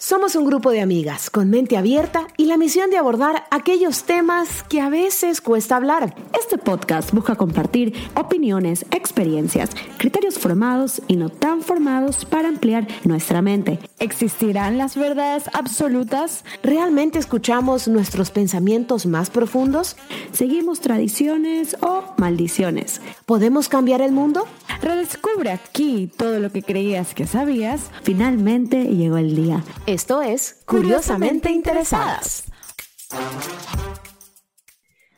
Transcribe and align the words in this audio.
Somos 0.00 0.36
un 0.36 0.44
grupo 0.44 0.70
de 0.70 0.80
amigas 0.80 1.28
con 1.28 1.50
mente 1.50 1.76
abierta 1.76 2.28
y 2.36 2.44
la 2.44 2.56
misión 2.56 2.88
de 2.88 2.98
abordar 2.98 3.46
aquellos 3.50 4.04
temas 4.04 4.62
que 4.62 4.80
a 4.80 4.88
veces 4.88 5.40
cuesta 5.40 5.74
hablar. 5.74 6.14
Este 6.40 6.56
podcast 6.56 7.12
busca 7.12 7.34
compartir 7.34 7.94
opiniones, 8.14 8.86
experiencias, 8.92 9.70
criterios 9.96 10.38
formados 10.38 11.02
y 11.08 11.16
no 11.16 11.30
tan 11.30 11.62
formados 11.62 12.24
para 12.26 12.46
ampliar 12.46 12.86
nuestra 13.02 13.42
mente. 13.42 13.80
¿Existirán 13.98 14.78
las 14.78 14.96
verdades 14.96 15.50
absolutas? 15.52 16.44
¿Realmente 16.62 17.18
escuchamos 17.18 17.88
nuestros 17.88 18.30
pensamientos 18.30 19.04
más 19.04 19.30
profundos? 19.30 19.96
¿Seguimos 20.30 20.78
tradiciones 20.78 21.76
o 21.80 22.04
maldiciones? 22.18 23.00
¿Podemos 23.26 23.68
cambiar 23.68 24.00
el 24.02 24.12
mundo? 24.12 24.46
Redescubre 24.80 25.50
aquí 25.50 26.08
todo 26.16 26.38
lo 26.38 26.52
que 26.52 26.62
creías 26.62 27.14
que 27.14 27.26
sabías. 27.26 27.90
Finalmente 28.04 28.84
llegó 28.84 29.16
el 29.16 29.34
día. 29.34 29.64
Esto 29.88 30.20
es 30.20 30.60
Curiosamente 30.66 31.50
Interesadas. 31.50 32.44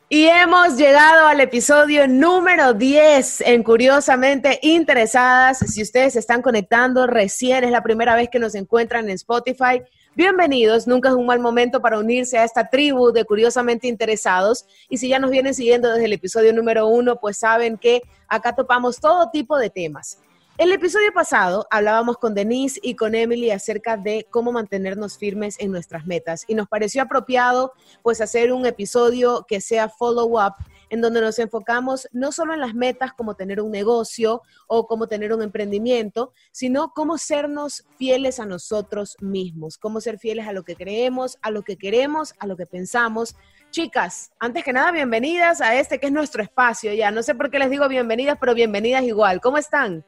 Y 0.07 0.27
hemos 0.27 0.77
llegado 0.77 1.27
al 1.27 1.41
episodio 1.41 2.07
número 2.07 2.73
10 2.73 3.41
en 3.41 3.63
Curiosamente 3.63 4.59
Interesadas. 4.61 5.57
Si 5.57 5.81
ustedes 5.81 6.13
se 6.13 6.19
están 6.19 6.41
conectando 6.41 7.05
recién, 7.05 7.65
es 7.65 7.71
la 7.71 7.83
primera 7.83 8.15
vez 8.15 8.29
que 8.29 8.39
nos 8.39 8.55
encuentran 8.55 9.09
en 9.09 9.15
Spotify. 9.15 9.81
Bienvenidos, 10.15 10.87
nunca 10.87 11.09
es 11.09 11.15
un 11.15 11.25
mal 11.25 11.41
momento 11.41 11.81
para 11.81 11.99
unirse 11.99 12.37
a 12.37 12.45
esta 12.45 12.69
tribu 12.69 13.11
de 13.11 13.25
curiosamente 13.25 13.89
interesados. 13.89 14.65
Y 14.87 14.99
si 14.99 15.09
ya 15.09 15.19
nos 15.19 15.31
vienen 15.31 15.53
siguiendo 15.53 15.91
desde 15.91 16.05
el 16.05 16.13
episodio 16.13 16.53
número 16.53 16.87
uno, 16.87 17.17
pues 17.17 17.37
saben 17.37 17.77
que 17.77 18.03
acá 18.25 18.55
topamos 18.55 19.01
todo 19.01 19.31
tipo 19.31 19.57
de 19.57 19.69
temas. 19.69 20.19
El 20.61 20.71
episodio 20.71 21.11
pasado 21.11 21.65
hablábamos 21.71 22.19
con 22.19 22.35
Denise 22.35 22.79
y 22.83 22.95
con 22.95 23.15
Emily 23.15 23.49
acerca 23.49 23.97
de 23.97 24.27
cómo 24.29 24.51
mantenernos 24.51 25.17
firmes 25.17 25.55
en 25.59 25.71
nuestras 25.71 26.05
metas 26.05 26.45
y 26.47 26.53
nos 26.53 26.67
pareció 26.67 27.01
apropiado 27.01 27.73
pues 28.03 28.21
hacer 28.21 28.53
un 28.53 28.67
episodio 28.67 29.43
que 29.47 29.59
sea 29.59 29.89
follow-up 29.89 30.53
en 30.91 31.01
donde 31.01 31.19
nos 31.19 31.39
enfocamos 31.39 32.07
no 32.11 32.31
solo 32.31 32.53
en 32.53 32.59
las 32.59 32.75
metas 32.75 33.11
como 33.13 33.33
tener 33.33 33.59
un 33.59 33.71
negocio 33.71 34.43
o 34.67 34.85
como 34.85 35.07
tener 35.07 35.33
un 35.33 35.41
emprendimiento, 35.41 36.31
sino 36.51 36.93
cómo 36.93 37.17
sernos 37.17 37.83
fieles 37.97 38.39
a 38.39 38.45
nosotros 38.45 39.17
mismos, 39.19 39.79
cómo 39.79 39.99
ser 39.99 40.19
fieles 40.19 40.47
a 40.47 40.53
lo 40.53 40.61
que 40.61 40.75
creemos, 40.75 41.39
a 41.41 41.49
lo 41.49 41.63
que 41.63 41.75
queremos, 41.75 42.35
a 42.37 42.45
lo 42.45 42.55
que 42.55 42.67
pensamos. 42.67 43.35
Chicas, 43.71 44.31
antes 44.37 44.63
que 44.63 44.73
nada, 44.73 44.91
bienvenidas 44.91 45.59
a 45.59 45.73
este 45.79 45.97
que 45.97 46.05
es 46.05 46.13
nuestro 46.13 46.43
espacio 46.43 46.93
ya. 46.93 47.09
No 47.09 47.23
sé 47.23 47.33
por 47.33 47.49
qué 47.49 47.57
les 47.57 47.71
digo 47.71 47.87
bienvenidas, 47.87 48.37
pero 48.39 48.53
bienvenidas 48.53 49.01
igual. 49.01 49.41
¿Cómo 49.41 49.57
están? 49.57 50.05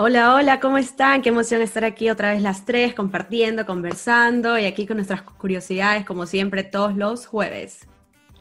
Hola, 0.00 0.36
hola, 0.36 0.60
¿cómo 0.60 0.78
están? 0.78 1.22
Qué 1.22 1.30
emoción 1.30 1.60
estar 1.60 1.84
aquí 1.84 2.08
otra 2.08 2.30
vez 2.30 2.40
las 2.40 2.64
tres, 2.64 2.94
compartiendo, 2.94 3.66
conversando 3.66 4.56
y 4.56 4.64
aquí 4.64 4.86
con 4.86 4.98
nuestras 4.98 5.22
curiosidades, 5.22 6.04
como 6.04 6.24
siempre, 6.24 6.62
todos 6.62 6.94
los 6.94 7.26
jueves. 7.26 7.80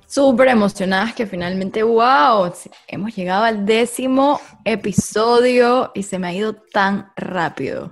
Súper 0.06 0.50
emocionadas 0.50 1.16
que 1.16 1.26
finalmente, 1.26 1.82
wow, 1.82 2.54
hemos 2.88 3.16
llegado 3.16 3.44
al 3.44 3.66
décimo 3.66 4.40
episodio 4.66 5.92
y 5.96 6.04
se 6.04 6.20
me 6.20 6.28
ha 6.28 6.34
ido 6.36 6.54
tan 6.54 7.12
rápido. 7.16 7.92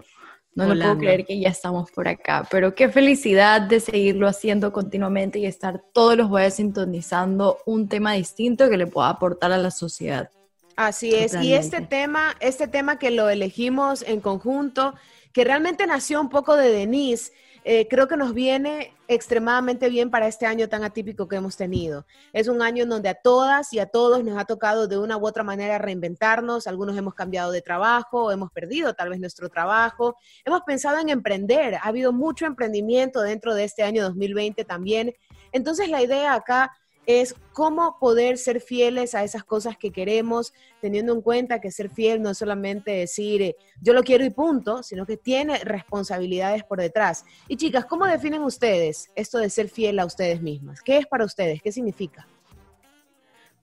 No 0.54 0.68
lo 0.68 0.80
puedo 0.80 1.00
creer 1.00 1.26
que 1.26 1.40
ya 1.40 1.50
estamos 1.50 1.90
por 1.90 2.08
acá, 2.08 2.48
pero 2.52 2.76
qué 2.76 2.90
felicidad 2.90 3.62
de 3.62 3.80
seguirlo 3.80 4.28
haciendo 4.28 4.72
continuamente 4.72 5.40
y 5.40 5.48
estar 5.48 5.82
todos 5.92 6.16
los 6.16 6.28
jueves 6.28 6.54
sintonizando 6.54 7.58
un 7.66 7.90
tema 7.90 8.14
distinto 8.14 8.70
que 8.70 8.78
le 8.78 8.86
pueda 8.86 9.10
aportar 9.10 9.52
a 9.52 9.58
la 9.58 9.72
sociedad. 9.72 10.30
Así 10.76 11.16
es, 11.16 11.36
y 11.36 11.54
este 11.54 11.82
tema, 11.82 12.36
este 12.40 12.68
tema 12.68 13.00
que 13.00 13.12
lo 13.12 13.30
elegimos 13.30 14.02
en 14.02 14.20
conjunto, 14.20 14.94
que 15.32 15.44
realmente 15.44 15.88
nació 15.88 16.20
un 16.20 16.30
poco 16.30 16.56
de 16.56 16.70
Denise, 16.70 17.32
eh, 17.68 17.88
creo 17.90 18.08
que 18.08 18.16
nos 18.16 18.36
viene 18.36 18.94
extremadamente 19.08 19.90
bien 19.90 20.12
para 20.12 20.28
este 20.28 20.46
año 20.46 20.70
tan 20.70 20.84
atípico 20.84 21.28
que 21.28 21.38
hemos 21.38 21.58
tenido. 21.58 22.06
Es 22.32 22.48
un 22.48 22.62
año 22.62 22.84
en 22.84 22.90
donde 22.90 23.10
a 23.10 23.16
todas 23.16 23.74
y 23.74 23.80
a 23.80 23.88
todos 23.88 24.24
nos 24.24 24.38
ha 24.38 24.46
tocado 24.46 24.88
de 24.88 25.00
una 25.00 25.18
u 25.18 25.26
otra 25.26 25.44
manera 25.44 25.80
reinventarnos, 25.80 26.68
algunos 26.68 26.96
hemos 26.96 27.16
cambiado 27.16 27.52
de 27.52 27.64
trabajo, 27.64 28.32
hemos 28.32 28.52
perdido 28.52 28.94
tal 28.94 29.10
vez 29.10 29.20
nuestro 29.20 29.50
trabajo, 29.50 30.16
hemos 30.46 30.62
pensado 30.62 31.00
en 31.00 31.10
emprender, 31.10 31.76
ha 31.76 31.88
habido 31.88 32.14
mucho 32.14 32.46
emprendimiento 32.46 33.22
dentro 33.22 33.56
de 33.56 33.64
este 33.64 33.82
año 33.82 34.04
2020 34.04 34.64
también. 34.64 35.16
Entonces 35.52 35.90
la 35.90 36.04
idea 36.04 36.36
acá 36.36 36.72
es 37.06 37.36
cómo 37.54 37.98
poder 38.00 38.38
ser 38.38 38.62
fieles 38.62 39.16
a 39.16 39.24
esas 39.24 39.44
cosas 39.44 39.78
que 39.78 39.92
queremos, 39.92 40.54
teniendo 40.82 41.14
en 41.14 41.22
cuenta 41.22 41.62
que 41.62 41.72
ser 41.72 41.90
fiel 41.90 42.22
no 42.22 42.32
es 42.32 42.38
solamente 42.38 42.92
decir 42.92 43.42
eh, 43.42 43.56
yo 43.82 43.94
lo 43.94 44.04
quiero 44.04 44.26
y 44.26 44.30
punto, 44.30 44.84
sino 44.84 45.06
que 45.06 45.18
tiene 45.18 45.60
responsabilidades 45.60 46.64
por 46.64 46.80
detrás. 46.80 47.26
Y 47.48 47.58
chicas, 47.58 47.86
¿cómo 47.86 48.06
definen 48.06 48.44
ustedes 48.44 49.10
esto 49.16 49.38
de 49.40 49.50
ser 49.50 49.70
fiel 49.70 50.00
a 50.00 50.06
ustedes 50.06 50.42
mismas? 50.42 50.82
¿Qué 50.82 50.98
es 50.98 51.08
para 51.08 51.26
ustedes? 51.26 51.62
¿Qué 51.62 51.72
significa? 51.72 52.28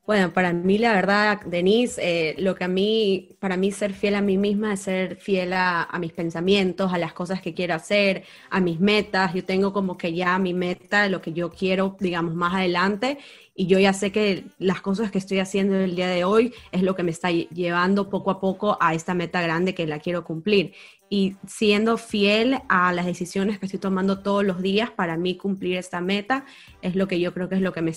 Bueno, 0.05 0.33
para 0.33 0.53
mí 0.53 0.79
la 0.79 0.95
verdad, 0.95 1.41
Denise, 1.47 2.01
eh, 2.03 2.35
lo 2.39 2.57
que 2.57 2.65
a 2.65 2.69
mí, 2.69 3.37
para 3.39 3.57
mí 3.57 3.71
ser 3.71 3.93
fiel 3.95 4.17
a 4.17 4.21
mí 4.21 4.37
misma 4.37 4.73
es 4.75 4.81
ser 4.81 5.15
fiel 5.17 5.53
a, 5.53 5.85
a, 5.85 5.99
mis 6.01 6.13
pensamientos, 6.13 6.93
a 6.93 6.99
las 6.99 7.13
cosas 7.13 7.41
que 7.41 7.55
quiero 7.55 7.75
hacer, 7.75 8.25
a 8.51 8.59
mis 8.61 8.81
metas. 8.81 9.33
Yo 9.33 9.45
tengo 9.45 9.73
como 9.73 9.97
que 9.97 10.13
ya 10.13 10.37
mi 10.41 10.55
meta, 10.55 11.09
lo 11.09 11.21
que 11.23 11.33
yo 11.33 11.51
quiero, 11.51 11.97
digamos, 12.01 12.35
más 12.35 12.53
adelante, 12.55 13.19
y 13.55 13.67
yo 13.67 13.79
ya 13.79 13.93
sé 13.93 14.13
que 14.13 14.47
las 14.59 14.81
cosas 14.81 15.11
que 15.11 15.19
estoy 15.19 15.39
haciendo 15.39 15.77
el 15.77 15.95
día 15.95 16.09
de 16.09 16.25
hoy 16.25 16.55
es 16.71 16.83
lo 16.83 16.97
que 16.97 17.03
me 17.03 17.11
está 17.11 17.31
llevando 17.31 18.09
poco 18.09 18.31
a 18.31 18.41
poco 18.41 18.79
a 18.81 18.95
esta 18.95 19.15
meta 19.15 19.43
grande 19.43 19.75
que 19.75 19.87
la 19.87 19.99
quiero 19.99 20.25
cumplir 20.25 20.73
y 21.11 21.37
siendo 21.47 21.99
fiel 21.99 22.61
a 22.71 22.91
las 22.93 23.05
decisiones 23.05 23.59
que 23.59 23.67
estoy 23.67 23.81
tomando 23.81 24.21
todos 24.21 24.45
los 24.45 24.63
días 24.63 24.91
para 24.91 25.19
mí 25.19 25.37
cumplir 25.37 25.77
esta 25.77 26.01
meta 26.01 26.47
es 26.81 26.97
lo 26.97 27.07
que 27.07 27.21
yo 27.21 27.35
creo 27.35 27.51
que 27.51 27.57
es 27.57 27.61
lo 27.61 27.75
que 27.75 27.83
me, 27.83 27.93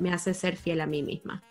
me 0.00 0.12
hace 0.12 0.34
ser 0.34 0.56
fiel 0.56 0.80
a 0.80 0.86
mí 0.86 1.02
misma. 1.04 1.44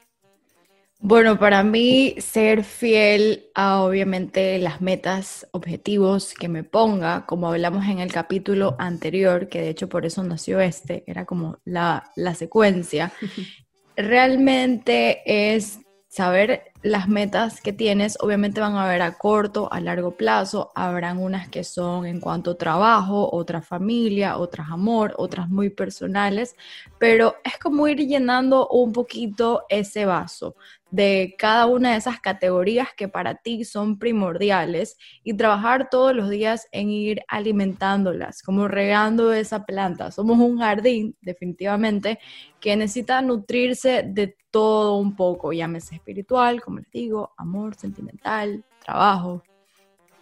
Bueno, 1.02 1.40
para 1.40 1.64
mí 1.64 2.16
ser 2.20 2.66
fiel 2.66 3.50
a 3.56 3.82
obviamente 3.84 4.60
las 4.60 4.82
metas, 4.82 5.48
objetivos 5.52 6.34
que 6.34 6.50
me 6.50 6.66
ponga, 6.66 7.26
como 7.26 7.48
hablamos 7.48 7.86
en 7.88 8.00
el 8.00 8.12
capítulo 8.12 8.76
anterior, 8.80 9.48
que 9.48 9.62
de 9.62 9.70
hecho 9.70 9.88
por 9.88 10.06
eso 10.06 10.22
nació 10.24 10.60
este, 10.60 11.06
era 11.08 11.26
como 11.26 11.58
la, 11.64 12.12
la 12.18 12.36
secuencia, 12.36 13.14
realmente 13.96 15.22
es 15.26 15.80
saber 16.10 16.74
las 16.82 17.08
metas 17.08 17.62
que 17.62 17.72
tienes, 17.72 18.18
obviamente 18.20 18.60
van 18.60 18.76
a 18.76 18.86
haber 18.86 19.02
a 19.02 19.18
corto, 19.18 19.72
a 19.72 19.80
largo 19.80 20.18
plazo, 20.18 20.72
habrán 20.76 21.20
unas 21.20 21.48
que 21.50 21.64
son 21.64 22.06
en 22.06 22.20
cuanto 22.20 22.52
a 22.52 22.58
trabajo, 22.58 23.30
otras 23.31 23.66
familia, 23.68 24.38
otras 24.38 24.70
amor, 24.70 25.14
otras 25.18 25.50
muy 25.50 25.70
personales, 25.70 26.56
pero 26.98 27.36
es 27.44 27.58
como 27.60 27.88
ir 27.88 28.00
llenando 28.00 28.68
un 28.70 28.92
poquito 28.92 29.66
ese 29.70 30.06
vaso 30.06 30.56
de 30.92 31.36
cada 31.38 31.66
una 31.68 31.92
de 31.92 31.98
esas 31.98 32.20
categorías 32.20 32.90
que 32.96 33.08
para 33.08 33.36
ti 33.36 33.64
son 33.64 34.00
primordiales 34.00 34.98
y 35.24 35.34
trabajar 35.34 35.90
todos 35.90 36.16
los 36.16 36.30
días 36.30 36.68
en 36.72 36.90
ir 36.90 37.22
alimentándolas, 37.28 38.42
como 38.42 38.68
regando 38.68 39.32
esa 39.34 39.66
planta. 39.66 40.12
Somos 40.12 40.40
un 40.40 40.60
jardín, 40.60 41.16
definitivamente, 41.22 42.20
que 42.60 42.76
necesita 42.76 43.22
nutrirse 43.22 44.04
de 44.04 44.36
todo 44.52 44.98
un 44.98 45.16
poco, 45.16 45.54
llámese 45.54 45.96
espiritual, 45.96 46.62
como 46.62 46.80
les 46.80 46.92
digo, 46.92 47.34
amor, 47.38 47.76
sentimental, 47.76 48.64
trabajo. 48.84 49.44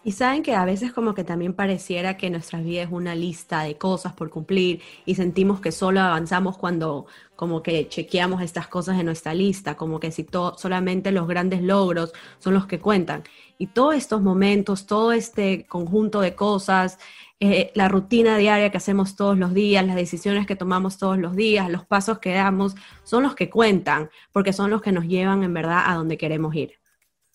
Y 0.03 0.13
saben 0.13 0.41
que 0.41 0.55
a 0.55 0.63
veces 0.63 0.93
como 0.93 1.13
que 1.13 1.23
también 1.25 1.53
pareciera 1.53 2.15
que 2.15 2.29
nuestra 2.29 2.61
vida 2.61 2.83
es 2.83 2.89
una 2.91 3.13
lista 3.13 3.63
de 3.63 3.77
cosas 3.77 4.13
por 4.13 4.29
cumplir 4.29 4.81
y 5.05 5.15
sentimos 5.15 5.59
que 5.59 5.73
solo 5.73 5.99
avanzamos 5.99 6.57
cuando 6.57 7.07
como 7.35 7.61
que 7.61 7.89
chequeamos 7.89 8.41
estas 8.41 8.67
cosas 8.67 8.99
en 8.99 9.05
nuestra 9.05 9.33
lista, 9.33 9.75
como 9.75 9.99
que 9.99 10.11
si 10.11 10.25
solamente 10.57 11.11
los 11.11 11.27
grandes 11.27 11.61
logros 11.61 12.13
son 12.39 12.53
los 12.53 12.67
que 12.67 12.79
cuentan. 12.79 13.23
Y 13.57 13.67
todos 13.67 13.95
estos 13.95 14.21
momentos, 14.21 14.85
todo 14.85 15.11
este 15.11 15.65
conjunto 15.67 16.21
de 16.21 16.35
cosas, 16.35 16.99
eh, 17.39 17.71
la 17.75 17.89
rutina 17.89 18.37
diaria 18.37 18.71
que 18.71 18.77
hacemos 18.77 19.15
todos 19.15 19.37
los 19.37 19.53
días, 19.53 19.85
las 19.85 19.95
decisiones 19.95 20.47
que 20.47 20.55
tomamos 20.55 20.97
todos 20.97 21.17
los 21.17 21.35
días, 21.35 21.69
los 21.69 21.85
pasos 21.85 22.19
que 22.19 22.33
damos, 22.33 22.75
son 23.03 23.23
los 23.23 23.35
que 23.35 23.49
cuentan, 23.49 24.09
porque 24.31 24.53
son 24.53 24.71
los 24.71 24.81
que 24.81 24.91
nos 24.91 25.05
llevan 25.05 25.43
en 25.43 25.53
verdad 25.53 25.83
a 25.85 25.95
donde 25.95 26.17
queremos 26.17 26.55
ir. 26.55 26.79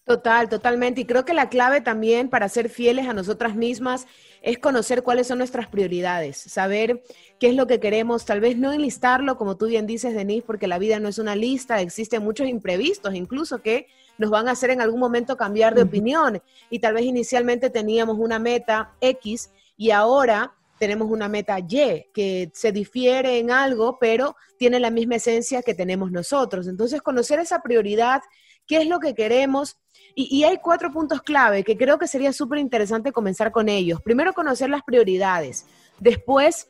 Total, 0.05 0.49
totalmente. 0.49 1.03
Y 1.03 1.05
creo 1.05 1.25
que 1.25 1.33
la 1.33 1.49
clave 1.49 1.81
también 1.81 2.29
para 2.29 2.49
ser 2.49 2.69
fieles 2.69 3.07
a 3.07 3.13
nosotras 3.13 3.55
mismas 3.55 4.07
es 4.43 4.59
conocer 4.59 5.05
cuáles 5.05 5.29
son 5.29 5.39
nuestras 5.39 5.69
prioridades, 5.69 6.37
saber 6.37 7.05
qué 7.39 7.51
es 7.51 7.55
lo 7.55 7.69
que 7.69 7.79
queremos, 7.79 8.25
tal 8.25 8.41
vez 8.41 8.57
no 8.57 8.73
enlistarlo, 8.73 9.39
como 9.39 9.57
tú 9.57 9.67
bien 9.67 9.87
dices, 9.87 10.13
Denise, 10.15 10.45
porque 10.45 10.67
la 10.67 10.79
vida 10.79 10.99
no 10.99 11.09
es 11.09 11.19
una 11.19 11.37
lista, 11.37 11.81
existen 11.81 12.25
muchos 12.25 12.49
imprevistos, 12.49 13.15
incluso 13.15 13.63
que 13.63 13.87
nos 14.19 14.31
van 14.31 14.49
a 14.49 14.53
hacer 14.53 14.71
en 14.71 14.81
algún 14.81 14.99
momento 14.99 15.37
cambiar 15.37 15.77
de 15.77 15.83
opinión. 15.83 16.43
Y 16.69 16.81
tal 16.81 16.95
vez 16.95 17.05
inicialmente 17.05 17.71
teníamos 17.71 18.19
una 18.19 18.41
meta 18.41 18.97
X 19.01 19.53
y 19.77 19.93
ahora 19.93 20.53
tenemos 20.81 21.09
una 21.13 21.29
meta 21.29 21.61
Y, 21.61 22.07
que 22.13 22.51
se 22.53 22.73
difiere 22.73 23.39
en 23.39 23.53
algo, 23.53 23.99
pero 24.01 24.35
tiene 24.59 24.81
la 24.81 24.91
misma 24.91 25.15
esencia 25.15 25.63
que 25.63 25.75
tenemos 25.75 26.11
nosotros. 26.11 26.67
Entonces, 26.67 27.03
conocer 27.03 27.39
esa 27.39 27.63
prioridad, 27.63 28.21
qué 28.67 28.79
es 28.79 28.89
lo 28.89 28.99
que 28.99 29.15
queremos 29.15 29.77
y, 30.15 30.45
hay 30.45 30.59
cuatro 30.59 30.93
puntos 30.93 31.23
clave 31.23 31.65
que 31.65 31.77
creo 31.77 31.99
que 31.99 32.07
sería 32.07 32.33
súper 32.33 32.59
interesante 32.59 33.13
comenzar 33.13 33.53
con 33.53 33.69
ellos. 33.69 34.01
Primero, 34.01 34.33
conocer 34.33 34.71
las 34.71 34.83
prioridades. 34.83 35.67
Después, 35.99 36.69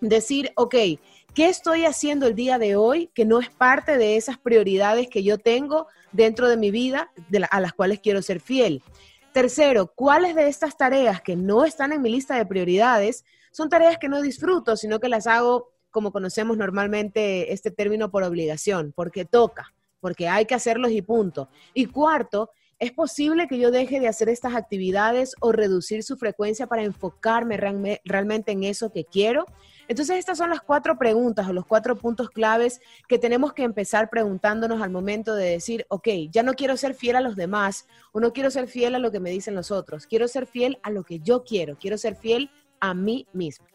decir, 0.00 0.52
ok, 0.56 0.74
¿qué 1.34 1.48
estoy 1.48 1.84
haciendo 1.84 2.26
el 2.26 2.34
día 2.34 2.58
de 2.58 2.76
hoy 2.76 3.10
que 3.14 3.24
no 3.24 3.38
es 3.40 3.50
parte 3.50 3.96
de 3.96 4.16
esas 4.16 4.38
prioridades 4.38 5.08
que 5.08 5.22
yo 5.22 5.38
tengo 5.38 5.86
dentro 6.12 6.48
de 6.48 6.56
mi 6.56 6.70
vida 6.70 7.10
a 7.50 7.60
las 7.60 7.72
cuales 7.72 8.00
quiero 8.00 8.22
ser 8.22 8.40
fiel? 8.40 8.82
Tercero, 9.32 9.92
¿cuáles 9.94 10.34
de 10.34 10.48
estas 10.48 10.76
tareas 10.76 11.20
que 11.20 11.36
no 11.36 11.64
están 11.64 11.92
en 11.92 12.02
mi 12.02 12.10
lista 12.10 12.36
de 12.36 12.46
prioridades 12.46 13.24
son 13.52 13.68
tareas 13.68 13.98
que 13.98 14.08
no 14.08 14.22
disfruto, 14.22 14.76
sino 14.76 14.98
que 14.98 15.08
las 15.08 15.26
hago 15.26 15.72
como 15.90 16.12
conocemos 16.12 16.56
normalmente 16.56 17.52
este 17.52 17.70
término 17.70 18.10
por 18.10 18.22
obligación, 18.22 18.92
porque 18.94 19.24
toca, 19.24 19.72
porque 20.00 20.28
hay 20.28 20.46
que 20.46 20.54
hacerlos 20.54 20.90
y 20.92 21.02
punto. 21.02 21.48
Y 21.74 21.86
cuarto, 21.86 22.50
¿es 22.80 22.92
posible 22.92 23.46
que 23.46 23.58
yo 23.58 23.70
deje 23.70 24.00
de 24.00 24.08
hacer 24.08 24.28
estas 24.28 24.54
actividades 24.54 25.36
o 25.40 25.52
reducir 25.52 26.02
su 26.02 26.16
frecuencia 26.16 26.66
para 26.66 26.82
enfocarme 26.82 27.56
realmente 28.04 28.52
en 28.52 28.64
eso 28.64 28.90
que 28.90 29.04
quiero? 29.04 29.46
Entonces, 29.86 30.18
estas 30.18 30.38
son 30.38 30.50
las 30.50 30.62
cuatro 30.62 30.98
preguntas 30.98 31.48
o 31.48 31.52
los 31.52 31.66
cuatro 31.66 31.96
puntos 31.96 32.30
claves 32.30 32.80
que 33.08 33.18
tenemos 33.18 33.52
que 33.52 33.64
empezar 33.64 34.08
preguntándonos 34.08 34.82
al 34.82 34.90
momento 34.90 35.34
de 35.34 35.50
decir, 35.50 35.84
ok, 35.88 36.08
ya 36.30 36.42
no 36.42 36.54
quiero 36.54 36.76
ser 36.76 36.94
fiel 36.94 37.16
a 37.16 37.20
los 37.20 37.36
demás 37.36 37.86
o 38.12 38.20
no 38.20 38.32
quiero 38.32 38.50
ser 38.50 38.66
fiel 38.66 38.94
a 38.94 38.98
lo 38.98 39.12
que 39.12 39.20
me 39.20 39.30
dicen 39.30 39.54
los 39.54 39.70
otros, 39.70 40.06
quiero 40.06 40.26
ser 40.26 40.46
fiel 40.46 40.78
a 40.82 40.90
lo 40.90 41.04
que 41.04 41.20
yo 41.20 41.44
quiero, 41.44 41.76
quiero 41.76 41.98
ser 41.98 42.16
fiel 42.16 42.50
a 42.80 42.94
mí 42.94 43.26
mismo 43.32 43.69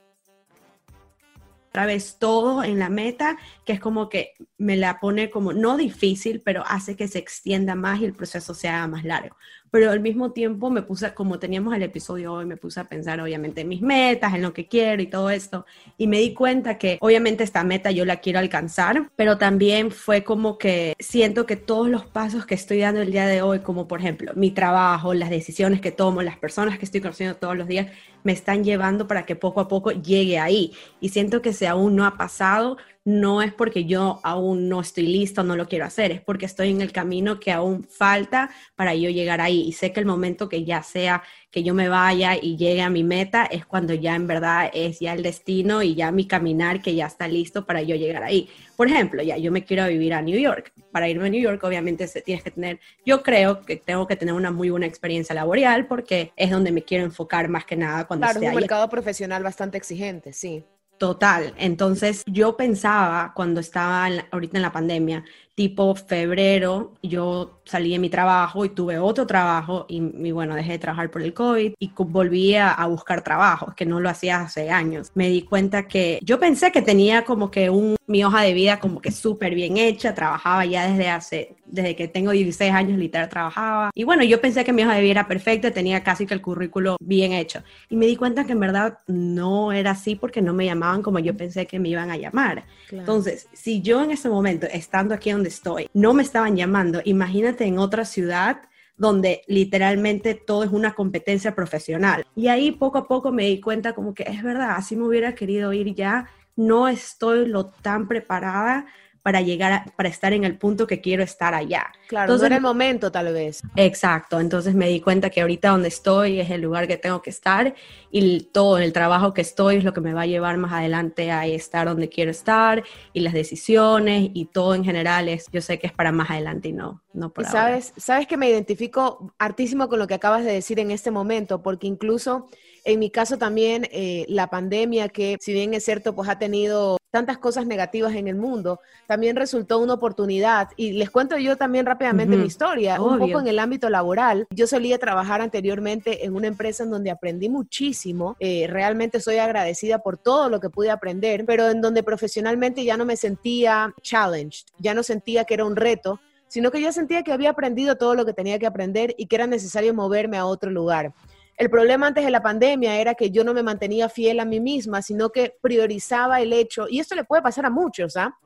otra 1.75 1.87
vez 1.87 2.19
todo 2.19 2.63
en 2.63 2.79
la 2.79 2.87
meta, 2.87 3.37
que 3.65 3.73
es 3.73 3.81
como 3.81 4.07
que 4.07 4.31
me 4.57 4.77
la 4.77 5.01
pone 5.01 5.29
como 5.29 5.51
no 5.51 5.75
difícil, 5.75 6.39
pero 6.39 6.63
hace 6.65 6.95
que 6.95 7.09
se 7.09 7.19
extienda 7.19 7.75
más 7.75 7.99
y 7.99 8.05
el 8.05 8.13
proceso 8.13 8.53
sea 8.53 8.87
más 8.87 9.03
largo 9.03 9.35
pero 9.75 9.91
al 9.91 9.99
mismo 9.99 10.31
tiempo 10.31 10.69
me 10.69 10.83
puse, 10.83 11.13
como 11.13 11.37
teníamos 11.37 11.75
el 11.75 11.83
episodio 11.83 12.31
hoy, 12.31 12.45
me 12.45 12.55
puse 12.55 12.79
a 12.79 12.85
pensar 12.85 13.19
obviamente 13.19 13.59
en 13.59 13.67
mis 13.67 13.81
metas, 13.81 14.33
en 14.33 14.41
lo 14.41 14.53
que 14.53 14.69
quiero 14.69 15.01
y 15.01 15.07
todo 15.07 15.29
esto, 15.29 15.65
y 15.97 16.07
me 16.07 16.19
di 16.19 16.33
cuenta 16.33 16.77
que 16.77 16.97
obviamente 17.01 17.43
esta 17.43 17.61
meta 17.65 17.91
yo 17.91 18.05
la 18.05 18.21
quiero 18.21 18.39
alcanzar, 18.39 19.09
pero 19.17 19.37
también 19.37 19.91
fue 19.91 20.23
como 20.23 20.57
que 20.57 20.93
siento 20.97 21.45
que 21.45 21.57
todos 21.57 21.89
los 21.89 22.05
pasos 22.05 22.45
que 22.45 22.55
estoy 22.55 22.79
dando 22.79 23.01
el 23.01 23.11
día 23.11 23.27
de 23.27 23.41
hoy, 23.41 23.59
como 23.59 23.85
por 23.85 23.99
ejemplo 23.99 24.31
mi 24.33 24.49
trabajo, 24.49 25.13
las 25.13 25.29
decisiones 25.29 25.81
que 25.81 25.91
tomo, 25.91 26.21
las 26.21 26.37
personas 26.37 26.79
que 26.79 26.85
estoy 26.85 27.01
conociendo 27.01 27.35
todos 27.35 27.57
los 27.57 27.67
días, 27.67 27.87
me 28.23 28.31
están 28.31 28.63
llevando 28.63 29.07
para 29.07 29.25
que 29.25 29.35
poco 29.35 29.59
a 29.59 29.67
poco 29.67 29.91
llegue 29.91 30.39
ahí. 30.39 30.71
Y 31.01 31.09
siento 31.09 31.41
que 31.41 31.51
si 31.51 31.65
aún 31.65 31.97
no 31.97 32.05
ha 32.05 32.15
pasado, 32.15 32.77
no 33.05 33.43
es 33.43 33.53
porque 33.53 33.85
yo 33.85 34.19
aún 34.23 34.67
no 34.67 34.81
estoy 34.81 35.05
listo, 35.05 35.43
no 35.43 35.55
lo 35.55 35.67
quiero 35.67 35.85
hacer, 35.85 36.11
es 36.11 36.21
porque 36.21 36.47
estoy 36.47 36.71
en 36.71 36.81
el 36.81 36.91
camino 36.91 37.39
que 37.39 37.51
aún 37.51 37.83
falta 37.83 38.49
para 38.75 38.95
yo 38.95 39.11
llegar 39.11 39.41
ahí. 39.41 39.61
Y 39.61 39.73
sé 39.73 39.93
que 39.93 39.99
el 39.99 40.07
momento 40.07 40.49
que 40.49 40.63
ya 40.65 40.81
sea 40.81 41.21
que 41.51 41.61
yo 41.61 41.75
me 41.75 41.87
vaya 41.87 42.35
y 42.35 42.57
llegue 42.57 42.81
a 42.81 42.89
mi 42.89 43.03
meta 43.03 43.45
es 43.45 43.63
cuando 43.63 43.93
ya 43.93 44.15
en 44.15 44.25
verdad 44.25 44.71
es 44.73 44.99
ya 44.99 45.13
el 45.13 45.21
destino 45.21 45.83
y 45.83 45.93
ya 45.93 46.11
mi 46.11 46.25
caminar 46.25 46.81
que 46.81 46.95
ya 46.95 47.05
está 47.05 47.27
listo 47.27 47.65
para 47.65 47.83
yo 47.83 47.95
llegar 47.95 48.23
ahí. 48.23 48.49
Por 48.75 48.87
ejemplo, 48.87 49.21
ya 49.21 49.37
yo 49.37 49.51
me 49.51 49.63
quiero 49.63 49.87
vivir 49.87 50.15
a 50.15 50.23
New 50.23 50.39
York. 50.39 50.73
Para 50.91 51.07
irme 51.07 51.27
a 51.27 51.29
New 51.29 51.41
York, 51.41 51.63
obviamente 51.63 52.07
se, 52.07 52.21
tienes 52.21 52.43
que 52.43 52.51
tener, 52.51 52.79
yo 53.05 53.21
creo 53.21 53.61
que 53.61 53.77
tengo 53.77 54.07
que 54.07 54.15
tener 54.15 54.33
una 54.33 54.49
muy 54.49 54.71
buena 54.71 54.87
experiencia 54.87 55.35
laboral 55.35 55.85
porque 55.85 56.33
es 56.35 56.49
donde 56.49 56.71
me 56.71 56.81
quiero 56.81 57.03
enfocar 57.03 57.49
más 57.49 57.65
que 57.65 57.75
nada 57.75 58.05
cuando 58.07 58.25
claro, 58.25 58.39
esté 58.39 58.47
es 58.47 58.51
un 58.51 58.59
mercado 58.59 58.89
profesional 58.89 59.43
bastante 59.43 59.77
exigente, 59.77 60.33
sí. 60.33 60.63
Total. 60.97 61.53
Entonces 61.57 62.23
yo 62.25 62.55
pensaba 62.55 63.33
cuando 63.35 63.59
estaba 63.59 64.07
ahorita 64.31 64.57
en 64.57 64.61
la 64.61 64.71
pandemia, 64.71 65.25
tipo 65.55 65.95
febrero, 65.95 66.93
yo 67.01 67.61
salí 67.65 67.91
de 67.91 67.99
mi 67.99 68.09
trabajo 68.09 68.65
y 68.65 68.69
tuve 68.69 68.99
otro 68.99 69.25
trabajo 69.25 69.85
y, 69.87 70.31
bueno, 70.31 70.53
dejé 70.53 70.73
de 70.73 70.79
trabajar 70.79 71.09
por 71.09 71.21
el 71.21 71.33
COVID 71.33 71.73
y 71.79 71.91
volví 71.97 72.55
a, 72.55 72.85
buscar 72.85 73.23
trabajo, 73.23 73.73
que 73.75 73.85
no 73.85 73.99
lo 73.99 74.09
hacía 74.09 74.41
hace 74.41 74.69
años. 74.69 75.11
Me 75.15 75.29
di 75.29 75.41
cuenta 75.41 75.87
que 75.87 76.19
yo 76.21 76.39
pensé 76.39 76.71
que 76.71 76.81
tenía 76.81 77.25
como 77.25 77.49
que 77.49 77.69
un, 77.69 77.95
mi 78.05 78.23
hoja 78.23 78.41
de 78.41 78.53
vida 78.53 78.79
como 78.79 79.01
que 79.01 79.11
súper 79.11 79.55
bien 79.55 79.77
hecha, 79.77 80.13
trabajaba 80.13 80.65
ya 80.65 80.87
desde 80.87 81.09
hace, 81.09 81.55
desde 81.65 81.95
que 81.95 82.07
tengo 82.07 82.31
16 82.31 82.71
años 82.71 82.99
literal 82.99 83.29
trabajaba. 83.29 83.91
Y 83.95 84.03
bueno, 84.03 84.23
yo 84.23 84.39
pensé 84.39 84.63
que 84.63 84.73
mi 84.73 84.83
hoja 84.83 84.95
de 84.95 85.01
vida 85.01 85.11
era 85.11 85.27
perfecta, 85.27 85.71
tenía 85.71 86.03
casi 86.03 86.25
que 86.25 86.33
el 86.33 86.41
currículo 86.41 86.97
bien 86.99 87.31
hecho. 87.31 87.63
Y 87.89 87.95
me 87.95 88.05
di 88.05 88.15
cuenta 88.15 88.45
que 88.45 88.51
en 88.51 88.59
verdad 88.59 88.99
no 89.07 89.71
era 89.71 89.91
así 89.91 90.15
porque 90.15 90.41
no 90.41 90.53
me 90.53 90.65
llamaban 90.65 91.01
como 91.01 91.19
yo 91.19 91.35
pensé 91.35 91.65
que 91.65 91.79
me 91.79 91.89
iban 91.89 92.11
a 92.11 92.17
llamar. 92.17 92.65
Entonces, 92.91 93.47
si 93.53 93.81
yo 93.81 94.03
en 94.03 94.11
ese 94.11 94.29
momento, 94.29 94.67
estando 94.67 95.15
aquí 95.15 95.31
donde 95.31 95.44
estoy, 95.47 95.89
no 95.93 96.13
me 96.13 96.23
estaban 96.23 96.55
llamando, 96.55 97.01
imagínate 97.05 97.65
en 97.65 97.77
otra 97.77 98.05
ciudad 98.05 98.61
donde 98.97 99.41
literalmente 99.47 100.35
todo 100.35 100.63
es 100.63 100.71
una 100.71 100.93
competencia 100.93 101.53
profesional. 101.53 102.25
Y 102.35 102.47
ahí 102.47 102.71
poco 102.71 102.97
a 102.97 103.07
poco 103.07 103.31
me 103.31 103.43
di 103.43 103.59
cuenta 103.59 103.93
como 103.93 104.13
que 104.13 104.23
es 104.23 104.41
verdad, 104.41 104.75
así 104.77 104.95
me 104.95 105.05
hubiera 105.05 105.35
querido 105.35 105.73
ir 105.73 105.93
ya, 105.93 106.29
no 106.55 106.87
estoy 106.87 107.45
lo 107.45 107.65
tan 107.65 108.07
preparada 108.07 108.85
para 109.25 109.41
llegar, 109.41 109.91
para 109.95 110.07
estar 110.07 110.33
en 110.33 110.43
el 110.43 110.55
punto 110.55 110.85
que 110.85 111.01
quiero 111.01 111.23
estar 111.23 111.55
allá. 111.55 111.91
Claro, 112.05 112.25
Entonces, 112.31 112.47
no 112.51 112.57
el 112.57 112.61
momento 112.61 113.11
tal 113.11 113.33
vez. 113.33 113.63
Exacto, 113.75 114.39
entonces 114.39 114.75
me 114.75 114.87
di 114.87 115.01
cuenta 115.01 115.31
que 115.31 115.41
ahorita 115.41 115.69
donde 115.69 115.87
estoy 115.87 116.39
es 116.39 116.51
el 116.51 116.61
lugar 116.61 116.87
que 116.87 116.97
tengo 116.97 117.23
que 117.23 117.31
estar 117.31 117.73
y 118.11 118.41
todo 118.53 118.77
el 118.77 118.93
trabajo 118.93 119.33
que 119.33 119.41
estoy 119.41 119.77
es 119.77 119.83
lo 119.83 119.93
que 119.93 120.01
me 120.01 120.13
va 120.13 120.21
a 120.21 120.25
llevar 120.27 120.57
más 120.57 120.73
adelante 120.73 121.31
a 121.31 121.47
estar 121.47 121.87
donde 121.87 122.07
quiero 122.07 122.29
estar 122.29 122.83
y 123.13 123.21
las 123.21 123.33
decisiones 123.33 124.29
y 124.31 124.45
todo 124.45 124.75
en 124.75 124.85
general 124.85 125.27
es, 125.27 125.47
yo 125.51 125.59
sé 125.59 125.79
que 125.79 125.87
es 125.87 125.93
para 125.93 126.11
más 126.11 126.29
adelante 126.29 126.69
y 126.69 126.73
no, 126.73 127.01
no 127.15 127.31
por 127.31 127.45
sabes, 127.45 127.93
Sabes 127.97 128.27
que 128.27 128.37
me 128.37 128.49
identifico 128.49 129.33
hartísimo 129.39 129.87
con 129.87 129.99
lo 129.99 130.07
que 130.07 130.13
acabas 130.13 130.43
de 130.43 130.51
decir 130.51 130.79
en 130.79 130.91
este 130.91 131.11
momento, 131.11 131.61
porque 131.61 131.87
incluso 131.87 132.47
en 132.85 132.99
mi 132.99 133.09
caso 133.09 133.37
también 133.37 133.87
eh, 133.91 134.25
la 134.29 134.47
pandemia, 134.49 135.09
que 135.09 135.37
si 135.41 135.53
bien 135.53 135.73
es 135.73 135.83
cierto, 135.83 136.13
pues 136.13 136.29
ha 136.29 136.37
tenido 136.37 136.97
tantas 137.09 137.37
cosas 137.37 137.65
negativas 137.65 138.13
en 138.13 138.27
el 138.27 138.35
mundo, 138.35 138.79
también 139.07 139.35
resultó 139.37 139.79
una 139.79 139.93
oportunidad. 139.93 140.69
Y 140.75 140.91
les 140.91 141.09
cuento 141.09 141.37
yo 141.37 141.55
también 141.55 141.85
rápidamente 141.85 142.35
mi 142.35 142.45
historia, 142.45 143.01
un 143.01 143.17
poco 143.17 143.39
en 143.39 143.47
el 143.47 143.57
ámbito 143.57 143.89
laboral. 143.89 144.45
Yo 144.51 144.67
solía 144.67 144.99
trabajar 144.99 145.41
anteriormente 145.41 146.25
en 146.25 146.35
una 146.35 146.47
empresa 146.47 146.83
en 146.83 146.91
donde 146.91 147.09
aprendí 147.09 147.49
muchísimo. 147.49 148.35
Eh, 148.39 148.67
realmente 148.69 149.19
soy 149.19 149.37
agradecida 149.37 149.99
por 149.99 150.17
todo 150.17 150.49
lo 150.49 150.59
que 150.59 150.69
pude 150.69 150.91
aprender, 150.91 151.45
pero 151.45 151.69
en 151.69 151.81
donde 151.81 152.03
profesionalmente 152.03 152.83
ya 152.83 152.97
no 152.97 153.05
me 153.05 153.15
sentía 153.15 153.95
challenged, 154.01 154.65
ya 154.77 154.93
no 154.93 155.01
sentía 155.01 155.45
que 155.45 155.53
era 155.53 155.65
un 155.65 155.77
reto 155.77 156.19
sino 156.55 156.71
que 156.71 156.79
yo 156.79 156.89
sentía 156.93 157.21
que 157.21 157.33
había 157.33 157.49
aprendido 157.49 157.97
todo 157.97 158.15
lo 158.15 158.25
que 158.25 158.31
tenía 158.31 158.57
que 158.57 158.65
aprender 158.65 159.13
y 159.17 159.25
que 159.25 159.35
era 159.35 159.45
necesario 159.45 159.93
moverme 159.93 160.37
a 160.37 160.45
otro 160.45 160.71
lugar. 160.71 161.13
El 161.57 161.69
problema 161.69 162.07
antes 162.07 162.23
de 162.23 162.31
la 162.31 162.41
pandemia 162.41 162.97
era 162.97 163.13
que 163.13 163.29
yo 163.29 163.43
no 163.43 163.53
me 163.53 163.61
mantenía 163.61 164.07
fiel 164.07 164.39
a 164.39 164.45
mí 164.45 164.61
misma, 164.61 165.01
sino 165.01 165.31
que 165.31 165.57
priorizaba 165.59 166.39
el 166.39 166.53
hecho, 166.53 166.87
y 166.89 167.01
esto 167.01 167.13
le 167.13 167.25
puede 167.25 167.41
pasar 167.41 167.65
a 167.65 167.69
muchos, 167.69 168.15
¿ah? 168.15 168.37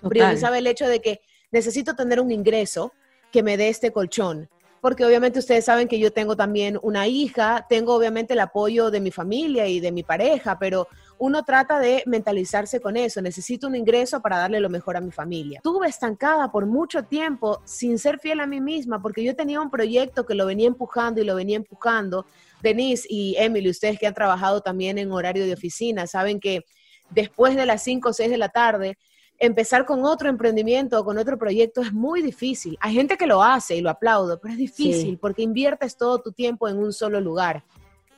Priorizaba 0.00 0.56
el 0.56 0.66
hecho 0.68 0.88
de 0.88 1.02
que 1.02 1.20
necesito 1.50 1.94
tener 1.94 2.18
un 2.18 2.32
ingreso 2.32 2.94
que 3.30 3.42
me 3.42 3.58
dé 3.58 3.68
este 3.68 3.92
colchón. 3.92 4.48
Porque 4.80 5.04
obviamente 5.04 5.38
ustedes 5.38 5.66
saben 5.66 5.86
que 5.86 5.98
yo 5.98 6.14
tengo 6.14 6.36
también 6.36 6.78
una 6.80 7.08
hija, 7.08 7.66
tengo 7.68 7.94
obviamente 7.94 8.32
el 8.32 8.40
apoyo 8.40 8.90
de 8.90 9.00
mi 9.00 9.10
familia 9.10 9.66
y 9.66 9.80
de 9.80 9.92
mi 9.92 10.02
pareja, 10.02 10.58
pero 10.58 10.88
uno 11.20 11.44
trata 11.44 11.78
de 11.78 12.02
mentalizarse 12.06 12.80
con 12.80 12.96
eso. 12.96 13.20
Necesito 13.20 13.66
un 13.66 13.76
ingreso 13.76 14.20
para 14.22 14.38
darle 14.38 14.58
lo 14.58 14.70
mejor 14.70 14.96
a 14.96 15.02
mi 15.02 15.10
familia. 15.10 15.58
Estuve 15.58 15.86
estancada 15.86 16.50
por 16.50 16.64
mucho 16.64 17.04
tiempo 17.04 17.60
sin 17.64 17.98
ser 17.98 18.18
fiel 18.18 18.40
a 18.40 18.46
mí 18.46 18.60
misma 18.60 19.02
porque 19.02 19.22
yo 19.22 19.36
tenía 19.36 19.60
un 19.60 19.70
proyecto 19.70 20.24
que 20.24 20.34
lo 20.34 20.46
venía 20.46 20.66
empujando 20.66 21.20
y 21.20 21.24
lo 21.24 21.34
venía 21.34 21.56
empujando 21.56 22.24
Denise 22.62 23.06
y 23.08 23.36
Emily, 23.36 23.68
ustedes 23.68 23.98
que 23.98 24.06
han 24.06 24.14
trabajado 24.14 24.62
también 24.62 24.96
en 24.96 25.12
horario 25.12 25.44
de 25.44 25.52
oficina, 25.52 26.06
saben 26.06 26.40
que 26.40 26.64
después 27.10 27.54
de 27.54 27.66
las 27.66 27.82
5 27.82 28.08
o 28.08 28.12
6 28.14 28.30
de 28.30 28.38
la 28.38 28.48
tarde, 28.48 28.96
empezar 29.38 29.84
con 29.84 30.04
otro 30.04 30.30
emprendimiento 30.30 30.98
o 30.98 31.04
con 31.04 31.18
otro 31.18 31.36
proyecto 31.36 31.82
es 31.82 31.92
muy 31.92 32.22
difícil. 32.22 32.78
Hay 32.80 32.94
gente 32.94 33.18
que 33.18 33.26
lo 33.26 33.42
hace 33.42 33.76
y 33.76 33.82
lo 33.82 33.90
aplaudo, 33.90 34.40
pero 34.40 34.52
es 34.52 34.58
difícil 34.58 35.18
porque 35.18 35.42
inviertes 35.42 35.96
todo 35.98 36.22
tu 36.22 36.32
tiempo 36.32 36.66
en 36.66 36.78
un 36.78 36.94
solo 36.94 37.20
lugar. 37.20 37.64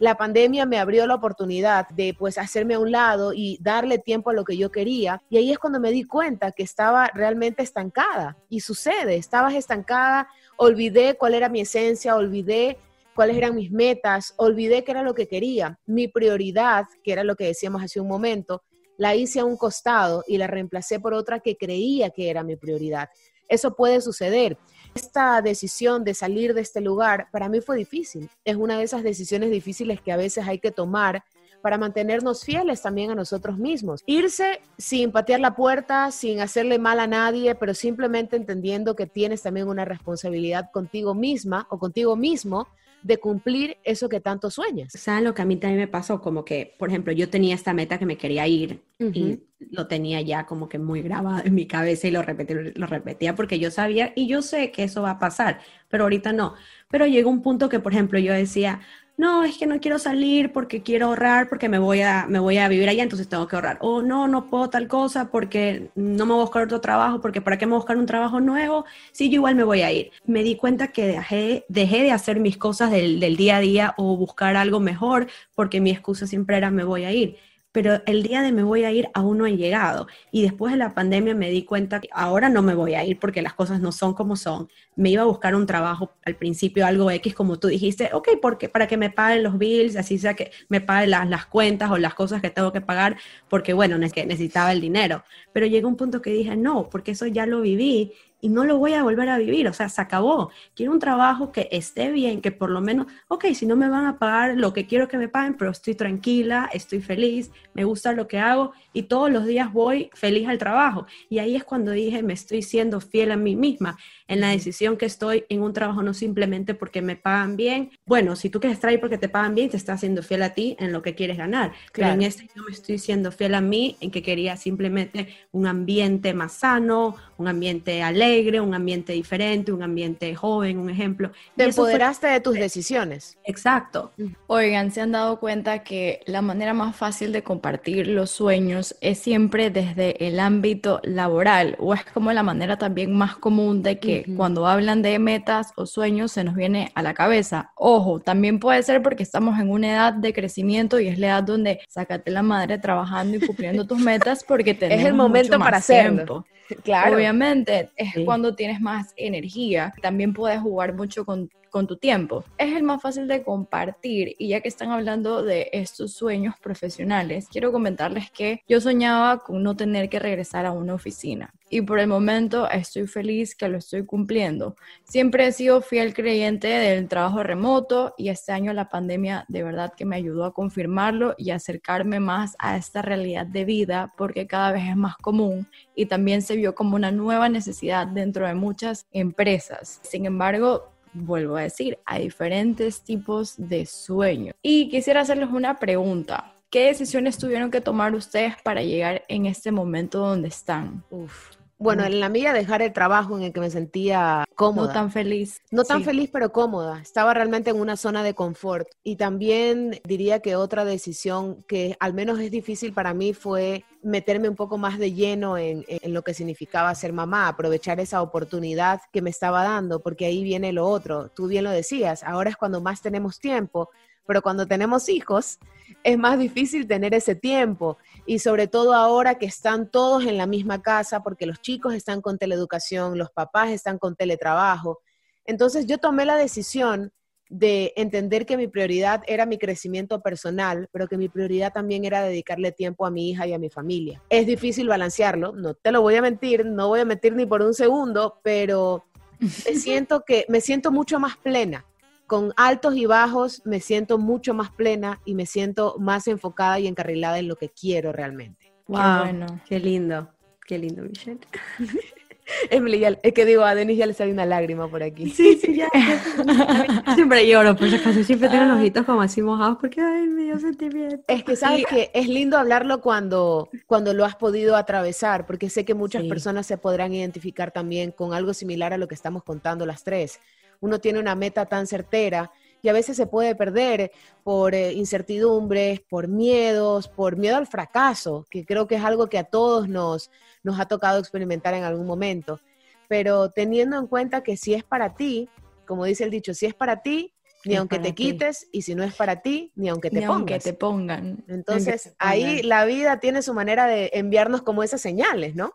La 0.02 0.16
pandemia 0.16 0.66
me 0.66 0.80
abrió 0.80 1.06
la 1.06 1.14
oportunidad 1.14 1.88
de 1.90 2.12
pues 2.18 2.36
hacerme 2.36 2.74
a 2.74 2.80
un 2.80 2.90
lado 2.90 3.32
y 3.32 3.56
darle 3.60 3.98
tiempo 3.98 4.30
a 4.30 4.32
lo 4.32 4.42
que 4.42 4.56
yo 4.56 4.72
quería 4.72 5.22
y 5.30 5.36
ahí 5.36 5.52
es 5.52 5.60
cuando 5.60 5.78
me 5.78 5.92
di 5.92 6.02
cuenta 6.02 6.50
que 6.50 6.64
estaba 6.64 7.06
realmente 7.14 7.62
estancada 7.62 8.36
y 8.48 8.58
sucede, 8.58 9.14
estabas 9.14 9.54
estancada, 9.54 10.26
olvidé 10.56 11.14
cuál 11.16 11.34
era 11.34 11.48
mi 11.48 11.60
esencia, 11.60 12.16
olvidé 12.16 12.78
cuáles 13.14 13.36
eran 13.36 13.54
mis 13.54 13.70
metas, 13.70 14.34
olvidé 14.38 14.82
qué 14.82 14.90
era 14.90 15.04
lo 15.04 15.14
que 15.14 15.28
quería. 15.28 15.78
Mi 15.86 16.08
prioridad, 16.08 16.86
que 17.04 17.12
era 17.12 17.22
lo 17.22 17.36
que 17.36 17.44
decíamos 17.44 17.80
hace 17.80 18.00
un 18.00 18.08
momento, 18.08 18.64
la 18.96 19.14
hice 19.14 19.38
a 19.38 19.44
un 19.44 19.56
costado 19.56 20.24
y 20.26 20.36
la 20.36 20.48
reemplacé 20.48 20.98
por 20.98 21.14
otra 21.14 21.38
que 21.38 21.56
creía 21.56 22.10
que 22.10 22.28
era 22.28 22.42
mi 22.42 22.56
prioridad. 22.56 23.08
Eso 23.48 23.76
puede 23.76 24.00
suceder. 24.00 24.58
Esta 24.94 25.40
decisión 25.40 26.04
de 26.04 26.14
salir 26.14 26.52
de 26.54 26.60
este 26.60 26.80
lugar 26.80 27.28
para 27.32 27.48
mí 27.48 27.60
fue 27.60 27.76
difícil. 27.76 28.28
Es 28.44 28.56
una 28.56 28.76
de 28.76 28.84
esas 28.84 29.02
decisiones 29.02 29.50
difíciles 29.50 30.00
que 30.00 30.12
a 30.12 30.16
veces 30.16 30.46
hay 30.46 30.58
que 30.58 30.70
tomar 30.70 31.24
para 31.62 31.78
mantenernos 31.78 32.44
fieles 32.44 32.82
también 32.82 33.10
a 33.10 33.14
nosotros 33.14 33.56
mismos. 33.56 34.02
Irse 34.04 34.60
sin 34.76 35.12
patear 35.12 35.40
la 35.40 35.54
puerta, 35.54 36.10
sin 36.10 36.40
hacerle 36.40 36.78
mal 36.78 37.00
a 37.00 37.06
nadie, 37.06 37.54
pero 37.54 37.72
simplemente 37.72 38.36
entendiendo 38.36 38.96
que 38.96 39.06
tienes 39.06 39.42
también 39.42 39.68
una 39.68 39.84
responsabilidad 39.84 40.70
contigo 40.72 41.14
misma 41.14 41.66
o 41.70 41.78
contigo 41.78 42.16
mismo 42.16 42.66
de 43.02 43.18
cumplir 43.18 43.76
eso 43.84 44.08
que 44.08 44.20
tanto 44.20 44.50
sueñas. 44.50 44.92
¿Saben 44.92 45.24
lo 45.24 45.34
que 45.34 45.42
a 45.42 45.44
mí 45.44 45.56
también 45.56 45.80
me 45.80 45.88
pasó? 45.88 46.20
Como 46.20 46.44
que, 46.44 46.74
por 46.78 46.88
ejemplo, 46.88 47.12
yo 47.12 47.28
tenía 47.28 47.54
esta 47.54 47.74
meta 47.74 47.98
que 47.98 48.06
me 48.06 48.16
quería 48.16 48.46
ir 48.46 48.82
y 48.98 49.40
lo 49.70 49.88
tenía 49.88 50.20
ya 50.20 50.46
como 50.46 50.68
que 50.68 50.78
muy 50.78 51.02
grabado 51.02 51.42
en 51.44 51.54
mi 51.54 51.66
cabeza 51.66 52.06
y 52.06 52.12
lo 52.12 52.22
repetía, 52.22 52.56
lo 52.74 52.86
repetía 52.86 53.34
porque 53.34 53.58
yo 53.58 53.70
sabía 53.70 54.12
y 54.14 54.28
yo 54.28 54.42
sé 54.42 54.70
que 54.70 54.84
eso 54.84 55.02
va 55.02 55.10
a 55.12 55.18
pasar, 55.18 55.60
pero 55.88 56.04
ahorita 56.04 56.32
no. 56.32 56.54
Pero 56.88 57.06
llegó 57.06 57.30
un 57.30 57.42
punto 57.42 57.68
que, 57.68 57.80
por 57.80 57.92
ejemplo, 57.92 58.18
yo 58.18 58.32
decía, 58.32 58.80
no, 59.16 59.44
es 59.44 59.56
que 59.58 59.66
no 59.66 59.78
quiero 59.80 59.98
salir 59.98 60.52
porque 60.52 60.82
quiero 60.82 61.06
ahorrar, 61.06 61.48
porque 61.48 61.68
me 61.68 61.78
voy 61.78 62.00
a, 62.00 62.26
me 62.28 62.38
voy 62.38 62.58
a 62.58 62.68
vivir 62.68 62.88
allá, 62.88 63.02
entonces 63.02 63.28
tengo 63.28 63.46
que 63.46 63.56
ahorrar. 63.56 63.78
O 63.80 64.02
no, 64.02 64.26
no 64.26 64.46
puedo 64.48 64.68
tal 64.70 64.88
cosa 64.88 65.30
porque 65.30 65.90
no 65.94 66.26
me 66.26 66.32
voy 66.32 66.40
a 66.40 66.44
buscar 66.44 66.64
otro 66.64 66.80
trabajo, 66.80 67.20
porque 67.20 67.40
¿para 67.40 67.58
qué 67.58 67.66
me 67.66 67.70
voy 67.70 67.76
a 67.76 67.80
buscar 67.80 67.98
un 67.98 68.06
trabajo 68.06 68.40
nuevo? 68.40 68.84
Sí, 69.12 69.28
yo 69.28 69.36
igual 69.36 69.54
me 69.54 69.64
voy 69.64 69.82
a 69.82 69.92
ir. 69.92 70.10
Me 70.24 70.42
di 70.42 70.56
cuenta 70.56 70.88
que 70.88 71.06
dejé, 71.06 71.64
dejé 71.68 72.02
de 72.02 72.10
hacer 72.12 72.40
mis 72.40 72.56
cosas 72.56 72.90
del, 72.90 73.20
del 73.20 73.36
día 73.36 73.56
a 73.58 73.60
día 73.60 73.94
o 73.96 74.16
buscar 74.16 74.56
algo 74.56 74.80
mejor 74.80 75.28
porque 75.54 75.80
mi 75.80 75.90
excusa 75.90 76.26
siempre 76.26 76.56
era 76.56 76.70
me 76.70 76.84
voy 76.84 77.04
a 77.04 77.12
ir 77.12 77.36
pero 77.72 78.02
el 78.06 78.22
día 78.22 78.42
de 78.42 78.52
me 78.52 78.62
voy 78.62 78.84
a 78.84 78.92
ir 78.92 79.08
aún 79.14 79.38
no 79.38 79.46
he 79.46 79.56
llegado. 79.56 80.06
Y 80.30 80.42
después 80.42 80.72
de 80.72 80.78
la 80.78 80.94
pandemia 80.94 81.34
me 81.34 81.50
di 81.50 81.64
cuenta 81.64 82.00
que 82.00 82.08
ahora 82.12 82.50
no 82.50 82.62
me 82.62 82.74
voy 82.74 82.94
a 82.94 83.04
ir 83.04 83.18
porque 83.18 83.42
las 83.42 83.54
cosas 83.54 83.80
no 83.80 83.92
son 83.92 84.14
como 84.14 84.36
son. 84.36 84.68
Me 84.94 85.10
iba 85.10 85.22
a 85.22 85.26
buscar 85.26 85.54
un 85.54 85.66
trabajo 85.66 86.12
al 86.24 86.36
principio, 86.36 86.86
algo 86.86 87.10
X, 87.10 87.34
como 87.34 87.58
tú 87.58 87.68
dijiste, 87.68 88.10
ok, 88.12 88.28
porque 88.40 88.68
para 88.68 88.86
que 88.86 88.98
me 88.98 89.10
paguen 89.10 89.42
los 89.42 89.58
bills, 89.58 89.96
así 89.96 90.18
sea 90.18 90.34
que 90.34 90.52
me 90.68 90.80
paguen 90.80 91.10
las, 91.10 91.28
las 91.28 91.46
cuentas 91.46 91.90
o 91.90 91.96
las 91.96 92.14
cosas 92.14 92.42
que 92.42 92.50
tengo 92.50 92.72
que 92.72 92.82
pagar, 92.82 93.16
porque 93.48 93.72
bueno, 93.72 93.96
necesitaba 93.98 94.72
el 94.72 94.80
dinero. 94.80 95.24
Pero 95.52 95.66
llegó 95.66 95.88
un 95.88 95.96
punto 95.96 96.20
que 96.20 96.30
dije, 96.30 96.56
no, 96.56 96.90
porque 96.90 97.12
eso 97.12 97.26
ya 97.26 97.46
lo 97.46 97.62
viví 97.62 98.12
y 98.42 98.48
no 98.48 98.64
lo 98.64 98.76
voy 98.76 98.94
a 98.94 99.04
volver 99.04 99.28
a 99.28 99.38
vivir, 99.38 99.68
o 99.68 99.72
sea, 99.72 99.88
se 99.88 100.00
acabó. 100.00 100.50
Quiero 100.74 100.92
un 100.92 100.98
trabajo 100.98 101.52
que 101.52 101.68
esté 101.70 102.10
bien, 102.10 102.42
que 102.42 102.50
por 102.50 102.70
lo 102.70 102.80
menos, 102.80 103.06
ok, 103.28 103.46
si 103.54 103.66
no 103.66 103.76
me 103.76 103.88
van 103.88 104.04
a 104.04 104.18
pagar 104.18 104.56
lo 104.56 104.72
que 104.72 104.86
quiero 104.86 105.06
que 105.06 105.16
me 105.16 105.28
paguen, 105.28 105.56
pero 105.56 105.70
estoy 105.70 105.94
tranquila, 105.94 106.68
estoy 106.72 107.00
feliz, 107.00 107.52
me 107.72 107.84
gusta 107.84 108.12
lo 108.12 108.26
que 108.26 108.40
hago 108.40 108.72
y 108.92 109.04
todos 109.04 109.30
los 109.30 109.46
días 109.46 109.72
voy 109.72 110.10
feliz 110.12 110.48
al 110.48 110.58
trabajo. 110.58 111.06
Y 111.30 111.38
ahí 111.38 111.54
es 111.54 111.62
cuando 111.62 111.92
dije, 111.92 112.22
me 112.24 112.32
estoy 112.32 112.62
siendo 112.62 113.00
fiel 113.00 113.30
a 113.30 113.36
mí 113.36 113.54
misma 113.54 113.96
en 114.26 114.40
la 114.40 114.48
decisión 114.48 114.96
que 114.96 115.06
estoy 115.06 115.44
en 115.48 115.62
un 115.62 115.72
trabajo, 115.72 116.02
no 116.02 116.12
simplemente 116.12 116.74
porque 116.74 117.00
me 117.00 117.16
pagan 117.16 117.56
bien. 117.56 117.90
Bueno, 118.06 118.34
si 118.34 118.50
tú 118.50 118.60
quieres 118.60 118.82
ahí 118.84 118.98
porque 118.98 119.18
te 119.18 119.28
pagan 119.28 119.54
bien, 119.54 119.70
te 119.70 119.76
estás 119.76 120.00
siendo 120.00 120.22
fiel 120.22 120.42
a 120.42 120.54
ti 120.54 120.74
en 120.80 120.90
lo 120.90 121.02
que 121.02 121.14
quieres 121.14 121.36
ganar. 121.36 121.72
Pero 121.92 122.08
en 122.08 122.22
este 122.22 122.48
yo 122.56 122.64
me 122.64 122.72
estoy 122.72 122.98
siendo 122.98 123.30
fiel 123.30 123.54
a 123.54 123.60
mí 123.60 123.96
en 124.00 124.10
que 124.10 124.22
quería 124.22 124.56
simplemente 124.56 125.28
un 125.52 125.66
ambiente 125.66 126.34
más 126.34 126.54
sano, 126.54 127.14
un 127.42 127.48
ambiente 127.48 128.02
alegre 128.02 128.60
un 128.60 128.74
ambiente 128.74 129.12
diferente, 129.12 129.72
un 129.72 129.82
ambiente 129.82 130.34
joven, 130.34 130.78
un 130.78 130.90
ejemplo. 130.90 131.32
Te 131.56 131.64
empoderaste 131.64 132.28
de 132.28 132.40
tus 132.40 132.54
decisiones. 132.54 133.36
Exacto. 133.44 134.12
Oigan, 134.46 134.90
¿se 134.92 135.00
han 135.00 135.12
dado 135.12 135.38
cuenta 135.40 135.82
que 135.82 136.20
la 136.26 136.42
manera 136.42 136.72
más 136.72 136.94
fácil 136.96 137.32
de 137.32 137.42
compartir 137.42 138.06
los 138.06 138.30
sueños 138.30 138.94
es 139.00 139.18
siempre 139.18 139.70
desde 139.70 140.26
el 140.26 140.38
ámbito 140.38 141.00
laboral? 141.02 141.76
¿O 141.78 141.94
es 141.94 142.04
como 142.04 142.32
la 142.32 142.42
manera 142.42 142.78
también 142.78 143.12
más 143.12 143.36
común 143.36 143.82
de 143.82 143.98
que 143.98 144.24
cuando 144.36 144.66
hablan 144.66 145.02
de 145.02 145.18
metas 145.18 145.72
o 145.76 145.86
sueños 145.86 146.32
se 146.32 146.44
nos 146.44 146.54
viene 146.54 146.92
a 146.94 147.02
la 147.02 147.14
cabeza? 147.14 147.72
Ojo, 147.76 148.20
también 148.20 148.60
puede 148.60 148.82
ser 148.82 149.02
porque 149.02 149.22
estamos 149.22 149.58
en 149.58 149.70
una 149.70 149.90
edad 149.90 150.12
de 150.12 150.32
crecimiento 150.32 151.00
y 151.00 151.08
es 151.08 151.18
la 151.18 151.26
edad 151.28 151.42
donde 151.42 151.80
sácate 151.88 152.30
la 152.30 152.42
madre 152.42 152.78
trabajando 152.78 153.36
y 153.36 153.40
cumpliendo 153.40 153.86
tus 153.86 153.98
metas 153.98 154.44
porque 154.44 154.74
tenemos 154.74 154.92
Es 155.02 155.06
el 155.06 155.14
momento 155.14 155.58
para 155.58 155.78
hacerlo. 155.78 156.44
Claro. 156.84 157.16
Obviamente, 157.16 157.90
es 157.96 158.14
cuando 158.24 158.54
tienes 158.54 158.80
más 158.80 159.12
energía. 159.16 159.92
También 160.00 160.32
puedes 160.32 160.60
jugar 160.60 160.94
mucho 160.94 161.24
con 161.24 161.50
con 161.72 161.86
tu 161.86 161.96
tiempo. 161.96 162.44
Es 162.58 162.76
el 162.76 162.82
más 162.82 163.00
fácil 163.00 163.26
de 163.26 163.42
compartir 163.42 164.36
y 164.38 164.48
ya 164.48 164.60
que 164.60 164.68
están 164.68 164.90
hablando 164.90 165.42
de 165.42 165.70
estos 165.72 166.12
sueños 166.12 166.54
profesionales, 166.60 167.48
quiero 167.50 167.72
comentarles 167.72 168.30
que 168.30 168.62
yo 168.68 168.78
soñaba 168.80 169.38
con 169.38 169.62
no 169.62 169.74
tener 169.74 170.10
que 170.10 170.18
regresar 170.18 170.66
a 170.66 170.72
una 170.72 170.94
oficina 170.94 171.52
y 171.72 171.80
por 171.80 171.98
el 171.98 172.06
momento 172.06 172.68
estoy 172.70 173.06
feliz 173.06 173.54
que 173.54 173.66
lo 173.66 173.78
estoy 173.78 174.04
cumpliendo. 174.04 174.76
Siempre 175.04 175.46
he 175.46 175.52
sido 175.52 175.80
fiel 175.80 176.12
creyente 176.12 176.68
del 176.68 177.08
trabajo 177.08 177.42
remoto 177.42 178.14
y 178.18 178.28
este 178.28 178.52
año 178.52 178.74
la 178.74 178.90
pandemia 178.90 179.46
de 179.48 179.62
verdad 179.62 179.94
que 179.96 180.04
me 180.04 180.16
ayudó 180.16 180.44
a 180.44 180.52
confirmarlo 180.52 181.34
y 181.38 181.50
acercarme 181.50 182.20
más 182.20 182.56
a 182.58 182.76
esta 182.76 183.00
realidad 183.00 183.46
de 183.46 183.64
vida 183.64 184.12
porque 184.18 184.46
cada 184.46 184.72
vez 184.72 184.86
es 184.86 184.96
más 184.96 185.16
común 185.16 185.66
y 185.94 186.04
también 186.04 186.42
se 186.42 186.56
vio 186.56 186.74
como 186.74 186.94
una 186.94 187.10
nueva 187.10 187.48
necesidad 187.48 188.06
dentro 188.06 188.46
de 188.46 188.54
muchas 188.54 189.06
empresas. 189.10 189.98
Sin 190.02 190.26
embargo, 190.26 190.92
vuelvo 191.14 191.56
a 191.56 191.62
decir, 191.62 191.98
hay 192.04 192.24
diferentes 192.24 193.00
tipos 193.00 193.54
de 193.56 193.86
sueños. 193.86 194.54
Y 194.60 194.90
quisiera 194.90 195.22
hacerles 195.22 195.48
una 195.48 195.78
pregunta. 195.78 196.52
¿Qué 196.68 196.84
decisiones 196.84 197.38
tuvieron 197.38 197.70
que 197.70 197.80
tomar 197.80 198.14
ustedes 198.14 198.56
para 198.62 198.82
llegar 198.82 199.24
en 199.28 199.46
este 199.46 199.72
momento 199.72 200.18
donde 200.18 200.48
están? 200.48 201.02
Uf. 201.08 201.61
Bueno, 201.82 202.04
en 202.04 202.20
la 202.20 202.28
mía 202.28 202.52
dejar 202.52 202.80
el 202.80 202.92
trabajo 202.92 203.36
en 203.36 203.42
el 203.42 203.52
que 203.52 203.58
me 203.58 203.68
sentía 203.68 204.44
cómoda. 204.54 204.86
No 204.86 204.92
tan 204.92 205.10
feliz. 205.10 205.60
No 205.72 205.82
tan 205.82 206.04
feliz, 206.04 206.30
pero 206.32 206.52
cómoda. 206.52 207.00
Estaba 207.00 207.34
realmente 207.34 207.70
en 207.70 207.80
una 207.80 207.96
zona 207.96 208.22
de 208.22 208.34
confort. 208.34 208.86
Y 209.02 209.16
también 209.16 210.00
diría 210.04 210.38
que 210.38 210.54
otra 210.54 210.84
decisión 210.84 211.64
que 211.66 211.96
al 211.98 212.14
menos 212.14 212.38
es 212.38 212.52
difícil 212.52 212.92
para 212.92 213.14
mí 213.14 213.34
fue 213.34 213.84
meterme 214.00 214.48
un 214.48 214.54
poco 214.54 214.78
más 214.78 214.96
de 214.96 215.12
lleno 215.12 215.58
en, 215.58 215.84
en, 215.88 216.14
lo 216.14 216.22
que 216.22 216.34
significaba 216.34 216.94
ser 216.94 217.12
mamá, 217.12 217.48
aprovechar 217.48 217.98
esa 217.98 218.22
oportunidad 218.22 219.00
que 219.12 219.20
me 219.20 219.30
estaba 219.30 219.64
dando, 219.64 220.00
porque 220.00 220.26
ahí 220.26 220.44
viene 220.44 220.72
lo 220.72 220.86
otro. 220.86 221.30
Tú 221.30 221.48
bien 221.48 221.64
lo 221.64 221.70
decías, 221.70 222.22
ahora 222.22 222.50
es 222.50 222.56
cuando 222.56 222.80
más 222.80 223.02
tenemos 223.02 223.40
tiempo, 223.40 223.90
pero 224.26 224.42
cuando 224.42 224.66
tenemos 224.66 225.08
hijos 225.08 225.58
es 226.04 226.18
más 226.18 226.38
difícil 226.38 226.86
tener 226.86 227.14
ese 227.14 227.34
tiempo 227.34 227.98
y 228.26 228.38
sobre 228.38 228.66
todo 228.66 228.94
ahora 228.94 229.36
que 229.36 229.46
están 229.46 229.90
todos 229.90 230.24
en 230.24 230.36
la 230.36 230.46
misma 230.46 230.82
casa 230.82 231.22
porque 231.22 231.46
los 231.46 231.60
chicos 231.60 231.94
están 231.94 232.20
con 232.20 232.38
teleeducación, 232.38 233.18
los 233.18 233.30
papás 233.30 233.70
están 233.70 233.98
con 233.98 234.16
teletrabajo. 234.16 235.00
Entonces 235.44 235.86
yo 235.86 235.98
tomé 235.98 236.24
la 236.24 236.36
decisión 236.36 237.12
de 237.48 237.92
entender 237.96 238.46
que 238.46 238.56
mi 238.56 238.66
prioridad 238.66 239.22
era 239.26 239.44
mi 239.44 239.58
crecimiento 239.58 240.22
personal, 240.22 240.88
pero 240.90 241.06
que 241.06 241.18
mi 241.18 241.28
prioridad 241.28 241.72
también 241.72 242.04
era 242.06 242.22
dedicarle 242.22 242.72
tiempo 242.72 243.04
a 243.04 243.10
mi 243.10 243.28
hija 243.28 243.46
y 243.46 243.52
a 243.52 243.58
mi 243.58 243.68
familia. 243.68 244.22
Es 244.30 244.46
difícil 244.46 244.88
balancearlo, 244.88 245.52
no 245.52 245.74
te 245.74 245.92
lo 245.92 246.00
voy 246.00 246.14
a 246.14 246.22
mentir, 246.22 246.64
no 246.64 246.88
voy 246.88 247.00
a 247.00 247.04
mentir 247.04 247.34
ni 247.34 247.44
por 247.44 247.60
un 247.60 247.74
segundo, 247.74 248.40
pero 248.42 249.04
me 249.40 249.74
siento 249.74 250.24
que 250.24 250.46
me 250.48 250.62
siento 250.62 250.90
mucho 250.90 251.20
más 251.20 251.36
plena 251.36 251.84
con 252.32 252.54
altos 252.56 252.96
y 252.96 253.04
bajos 253.04 253.60
me 253.66 253.78
siento 253.78 254.16
mucho 254.16 254.54
más 254.54 254.70
plena 254.70 255.20
y 255.26 255.34
me 255.34 255.44
siento 255.44 255.96
más 255.98 256.26
enfocada 256.28 256.80
y 256.80 256.86
encarrilada 256.86 257.38
en 257.38 257.46
lo 257.46 257.56
que 257.56 257.68
quiero 257.68 258.10
realmente. 258.10 258.72
Wow, 258.86 258.98
qué 258.98 259.18
bueno, 259.20 259.60
qué 259.68 259.78
lindo, 259.78 260.30
qué 260.66 260.78
lindo, 260.78 261.02
Michelle. 261.02 261.40
Emily, 262.70 263.04
es 263.22 263.34
que 263.34 263.44
digo, 263.44 263.64
a 263.64 263.74
Denis 263.74 263.98
ya 263.98 264.06
le 264.06 264.14
sale 264.14 264.32
una 264.32 264.46
lágrima 264.46 264.88
por 264.88 265.02
aquí. 265.02 265.28
Sí, 265.28 265.58
sí, 265.60 265.76
ya. 265.76 265.88
siempre 267.14 267.46
lloro, 267.46 267.76
por 267.76 267.90
si 267.90 267.96
acaso, 267.96 268.24
siempre 268.24 268.48
tengo 268.48 268.64
los 268.64 268.78
ojitos 268.78 269.04
como 269.04 269.20
así 269.20 269.42
mojados 269.42 269.76
porque, 269.78 270.00
ay, 270.00 270.26
me 270.26 270.44
dio 270.44 270.58
sentimiento. 270.58 271.22
Es 271.28 271.44
que 271.44 271.54
sabes 271.54 271.84
que 271.84 272.10
es 272.14 272.28
lindo 272.28 272.56
hablarlo 272.56 273.02
cuando, 273.02 273.68
cuando 273.86 274.14
lo 274.14 274.24
has 274.24 274.36
podido 274.36 274.76
atravesar, 274.76 275.44
porque 275.44 275.68
sé 275.68 275.84
que 275.84 275.92
muchas 275.92 276.24
personas 276.24 276.66
se 276.66 276.78
podrán 276.78 277.12
identificar 277.12 277.72
también 277.72 278.10
con 278.10 278.32
algo 278.32 278.54
similar 278.54 278.94
a 278.94 278.96
lo 278.96 279.06
que 279.06 279.14
estamos 279.14 279.42
contando 279.44 279.84
las 279.84 280.02
tres 280.02 280.40
uno 280.82 280.98
tiene 280.98 281.18
una 281.18 281.34
meta 281.34 281.64
tan 281.64 281.86
certera 281.86 282.52
y 282.82 282.88
a 282.88 282.92
veces 282.92 283.16
se 283.16 283.26
puede 283.26 283.54
perder 283.54 284.10
por 284.42 284.74
eh, 284.74 284.92
incertidumbres, 284.92 286.00
por 286.00 286.26
miedos, 286.26 287.08
por 287.08 287.36
miedo 287.36 287.56
al 287.56 287.68
fracaso, 287.68 288.44
que 288.50 288.66
creo 288.66 288.88
que 288.88 288.96
es 288.96 289.04
algo 289.04 289.28
que 289.28 289.38
a 289.38 289.44
todos 289.44 289.88
nos, 289.88 290.30
nos 290.64 290.80
ha 290.80 290.86
tocado 290.86 291.20
experimentar 291.20 291.74
en 291.74 291.84
algún 291.84 292.06
momento. 292.06 292.60
Pero 293.08 293.50
teniendo 293.50 293.96
en 293.96 294.08
cuenta 294.08 294.42
que 294.42 294.56
si 294.56 294.74
es 294.74 294.82
para 294.82 295.14
ti, 295.14 295.48
como 295.86 296.04
dice 296.04 296.24
el 296.24 296.30
dicho, 296.30 296.52
si 296.52 296.66
es 296.66 296.74
para 296.74 297.02
ti, 297.02 297.32
ni 297.64 297.76
aunque 297.76 298.00
te 298.00 298.12
quites, 298.12 298.66
y 298.72 298.82
si 298.82 298.96
no 298.96 299.04
es 299.04 299.14
para 299.14 299.40
ti, 299.40 299.70
ni 299.76 299.88
aunque 299.88 300.10
te 300.10 300.18
ni 300.18 300.24
Aunque 300.24 300.58
te 300.58 300.72
pongan. 300.72 301.44
Entonces, 301.46 302.12
ahí 302.18 302.60
la 302.62 302.84
vida 302.84 303.20
tiene 303.20 303.42
su 303.42 303.54
manera 303.54 303.86
de 303.86 304.10
enviarnos 304.14 304.62
como 304.62 304.82
esas 304.82 305.00
señales, 305.00 305.54
¿no? 305.54 305.72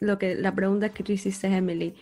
Lo 0.00 0.18
que 0.18 0.34
la 0.34 0.52
pregunta 0.56 0.88
que 0.88 1.04
tú 1.04 1.12
hiciste, 1.12 1.46
Emily, 1.46 1.94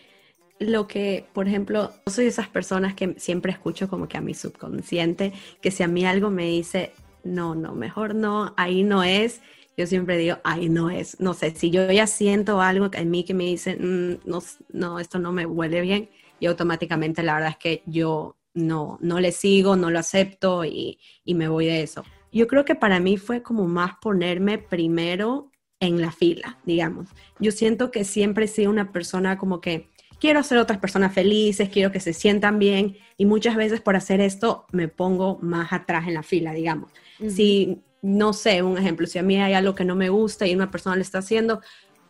lo 0.59 0.87
que, 0.87 1.25
por 1.33 1.47
ejemplo, 1.47 1.91
soy 2.07 2.25
de 2.25 2.29
esas 2.29 2.49
personas 2.49 2.93
que 2.93 3.15
siempre 3.17 3.51
escucho 3.51 3.89
como 3.89 4.07
que 4.07 4.17
a 4.17 4.21
mi 4.21 4.33
subconsciente, 4.33 5.33
que 5.61 5.71
si 5.71 5.83
a 5.83 5.87
mí 5.87 6.05
algo 6.05 6.29
me 6.29 6.45
dice, 6.45 6.91
no, 7.23 7.55
no, 7.55 7.73
mejor 7.73 8.13
no, 8.13 8.53
ahí 8.57 8.83
no 8.83 9.03
es, 9.03 9.41
yo 9.77 9.87
siempre 9.87 10.17
digo, 10.17 10.37
ahí 10.43 10.67
no 10.67 10.89
es. 10.89 11.19
No 11.21 11.33
sé, 11.33 11.51
si 11.55 11.71
yo 11.71 11.89
ya 11.89 12.05
siento 12.07 12.61
algo 12.61 12.89
en 12.91 13.09
mí 13.09 13.23
que 13.23 13.33
me 13.33 13.45
dice, 13.45 13.77
mm, 13.77 14.29
no, 14.29 14.43
no, 14.73 14.99
esto 14.99 15.19
no 15.19 15.31
me 15.31 15.45
huele 15.45 15.81
bien, 15.81 16.09
y 16.39 16.47
automáticamente 16.47 17.23
la 17.23 17.35
verdad 17.35 17.51
es 17.51 17.57
que 17.57 17.83
yo 17.85 18.35
no, 18.53 18.97
no 19.01 19.19
le 19.19 19.31
sigo, 19.31 19.75
no 19.75 19.89
lo 19.89 19.99
acepto 19.99 20.65
y, 20.65 20.99
y 21.23 21.35
me 21.35 21.47
voy 21.47 21.67
de 21.67 21.81
eso. 21.81 22.03
Yo 22.31 22.47
creo 22.47 22.65
que 22.65 22.75
para 22.75 22.99
mí 22.99 23.17
fue 23.17 23.41
como 23.41 23.67
más 23.67 23.93
ponerme 24.01 24.57
primero 24.57 25.51
en 25.79 26.01
la 26.01 26.11
fila, 26.11 26.59
digamos. 26.65 27.09
Yo 27.39 27.51
siento 27.51 27.89
que 27.91 28.03
siempre 28.03 28.45
he 28.45 28.47
sido 28.47 28.69
una 28.69 28.91
persona 28.91 29.37
como 29.37 29.61
que 29.61 29.88
quiero 30.19 30.39
hacer 30.39 30.57
a 30.57 30.61
otras 30.61 30.79
personas 30.79 31.13
felices, 31.13 31.69
quiero 31.69 31.91
que 31.91 31.99
se 31.99 32.13
sientan 32.13 32.59
bien 32.59 32.97
y 33.17 33.25
muchas 33.25 33.55
veces 33.55 33.81
por 33.81 33.95
hacer 33.95 34.21
esto 34.21 34.65
me 34.71 34.87
pongo 34.87 35.39
más 35.41 35.73
atrás 35.73 36.07
en 36.07 36.13
la 36.13 36.23
fila, 36.23 36.53
digamos. 36.53 36.91
Si, 37.27 37.81
no 38.01 38.33
sé, 38.33 38.63
un 38.63 38.77
ejemplo, 38.77 39.07
si 39.07 39.19
a 39.19 39.23
mí 39.23 39.41
hay 39.41 39.53
algo 39.53 39.75
que 39.75 39.85
no 39.85 39.95
me 39.95 40.09
gusta 40.09 40.47
y 40.47 40.55
una 40.55 40.71
persona 40.71 40.95
lo 40.95 41.01
está 41.01 41.19
haciendo 41.19 41.61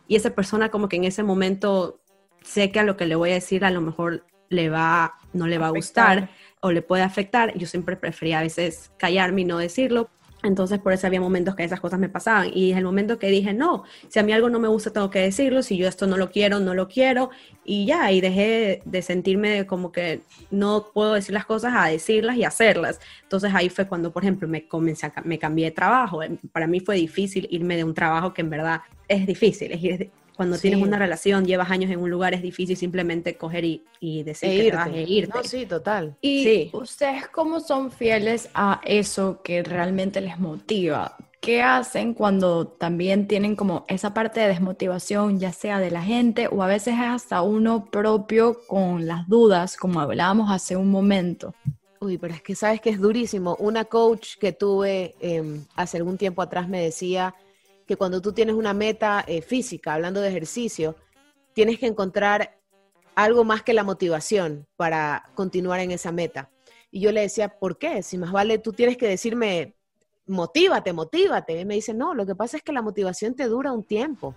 y 0.06 0.16
esa 0.16 0.34
persona 0.34 0.70
como 0.70 0.88
que 0.88 0.96
en 0.96 1.04
ese 1.04 1.22
momento 1.22 2.00
sé 2.42 2.70
que 2.70 2.80
a 2.80 2.84
lo 2.84 2.96
que 2.96 3.06
le 3.06 3.16
voy 3.16 3.30
a 3.30 3.34
decir 3.34 3.64
a 3.64 3.70
lo 3.70 3.80
mejor 3.80 4.24
le 4.48 4.68
va, 4.68 5.14
no 5.32 5.46
le 5.46 5.58
va 5.58 5.68
a 5.68 5.70
gustar 5.70 6.30
o 6.60 6.72
le 6.72 6.82
puede 6.82 7.02
afectar, 7.02 7.56
yo 7.56 7.66
siempre 7.66 7.96
prefería 7.96 8.40
a 8.40 8.42
veces 8.42 8.90
callarme 8.98 9.42
y 9.42 9.44
no 9.44 9.58
decirlo 9.58 10.10
entonces, 10.42 10.78
por 10.78 10.92
eso 10.92 11.06
había 11.06 11.20
momentos 11.20 11.54
que 11.54 11.64
esas 11.64 11.80
cosas 11.80 11.98
me 11.98 12.08
pasaban. 12.08 12.50
Y 12.54 12.72
es 12.72 12.78
el 12.78 12.84
momento 12.84 13.18
que 13.18 13.28
dije, 13.28 13.52
no, 13.52 13.84
si 14.08 14.18
a 14.18 14.22
mí 14.22 14.32
algo 14.32 14.48
no 14.48 14.58
me 14.58 14.68
gusta, 14.68 14.92
tengo 14.92 15.10
que 15.10 15.20
decirlo. 15.20 15.62
Si 15.62 15.76
yo 15.76 15.86
esto 15.86 16.06
no 16.06 16.16
lo 16.16 16.30
quiero, 16.30 16.60
no 16.60 16.74
lo 16.74 16.88
quiero. 16.88 17.30
Y 17.64 17.86
ya, 17.86 18.10
y 18.10 18.20
dejé 18.20 18.80
de 18.84 19.02
sentirme 19.02 19.66
como 19.66 19.92
que 19.92 20.22
no 20.50 20.86
puedo 20.94 21.14
decir 21.14 21.34
las 21.34 21.44
cosas 21.44 21.74
a 21.76 21.86
decirlas 21.86 22.36
y 22.36 22.44
hacerlas. 22.44 23.00
Entonces, 23.22 23.52
ahí 23.54 23.68
fue 23.68 23.86
cuando, 23.86 24.12
por 24.12 24.22
ejemplo, 24.22 24.48
me, 24.48 24.66
comencé 24.66 25.06
a, 25.06 25.12
me 25.24 25.38
cambié 25.38 25.66
de 25.66 25.72
trabajo. 25.72 26.20
Para 26.52 26.66
mí 26.66 26.80
fue 26.80 26.96
difícil 26.96 27.46
irme 27.50 27.76
de 27.76 27.84
un 27.84 27.94
trabajo 27.94 28.32
que 28.32 28.40
en 28.40 28.50
verdad 28.50 28.80
es 29.08 29.26
difícil. 29.26 29.72
Es, 29.72 30.08
cuando 30.40 30.56
tienes 30.56 30.80
una 30.80 30.98
relación, 30.98 31.44
llevas 31.44 31.70
años 31.70 31.90
en 31.90 32.00
un 32.00 32.08
lugar, 32.08 32.32
es 32.32 32.40
difícil 32.40 32.74
simplemente 32.74 33.36
coger 33.36 33.62
y, 33.62 33.84
y 34.00 34.22
decir 34.22 34.48
e 34.48 34.56
que 34.56 34.64
irte. 34.64 34.70
Te 34.70 34.76
vas 34.76 34.88
a 34.88 34.96
irte. 34.96 35.32
No, 35.36 35.44
sí, 35.44 35.66
total. 35.66 36.16
¿Y 36.22 36.70
ustedes 36.72 37.28
cómo 37.28 37.60
son 37.60 37.92
fieles 37.92 38.48
a 38.54 38.80
eso 38.86 39.42
que 39.42 39.62
realmente 39.62 40.22
les 40.22 40.38
motiva? 40.38 41.14
¿Qué 41.42 41.60
hacen 41.60 42.14
cuando 42.14 42.66
también 42.68 43.28
tienen 43.28 43.54
como 43.54 43.84
esa 43.86 44.14
parte 44.14 44.40
de 44.40 44.48
desmotivación, 44.48 45.38
ya 45.38 45.52
sea 45.52 45.78
de 45.78 45.90
la 45.90 46.00
gente 46.00 46.48
o 46.50 46.62
a 46.62 46.66
veces 46.66 46.94
es 46.94 47.00
hasta 47.00 47.42
uno 47.42 47.84
propio 47.90 48.62
con 48.66 49.06
las 49.06 49.28
dudas, 49.28 49.76
como 49.76 50.00
hablábamos 50.00 50.50
hace 50.50 50.74
un 50.74 50.90
momento? 50.90 51.54
Uy, 52.00 52.16
pero 52.16 52.32
es 52.32 52.40
que 52.40 52.54
sabes 52.54 52.80
que 52.80 52.88
es 52.88 52.98
durísimo. 52.98 53.56
Una 53.56 53.84
coach 53.84 54.38
que 54.38 54.52
tuve 54.52 55.16
em, 55.20 55.66
hace 55.76 55.98
algún 55.98 56.16
tiempo 56.16 56.40
atrás 56.40 56.66
me 56.66 56.80
decía, 56.80 57.34
que 57.90 57.96
cuando 57.96 58.22
tú 58.22 58.32
tienes 58.32 58.54
una 58.54 58.72
meta 58.72 59.24
eh, 59.26 59.42
física, 59.42 59.94
hablando 59.94 60.20
de 60.20 60.28
ejercicio, 60.28 60.94
tienes 61.54 61.80
que 61.80 61.88
encontrar 61.88 62.56
algo 63.16 63.42
más 63.42 63.64
que 63.64 63.74
la 63.74 63.82
motivación 63.82 64.68
para 64.76 65.28
continuar 65.34 65.80
en 65.80 65.90
esa 65.90 66.12
meta. 66.12 66.50
Y 66.92 67.00
yo 67.00 67.10
le 67.10 67.22
decía, 67.22 67.58
¿por 67.58 67.78
qué? 67.78 68.04
Si 68.04 68.16
más 68.16 68.30
vale, 68.30 68.58
tú 68.58 68.72
tienes 68.72 68.96
que 68.96 69.08
decirme, 69.08 69.74
motívate, 70.28 70.92
motívate. 70.92 71.60
Y 71.60 71.64
me 71.64 71.74
dice, 71.74 71.92
no, 71.92 72.14
lo 72.14 72.24
que 72.24 72.36
pasa 72.36 72.58
es 72.58 72.62
que 72.62 72.70
la 72.70 72.80
motivación 72.80 73.34
te 73.34 73.46
dura 73.46 73.72
un 73.72 73.82
tiempo. 73.82 74.36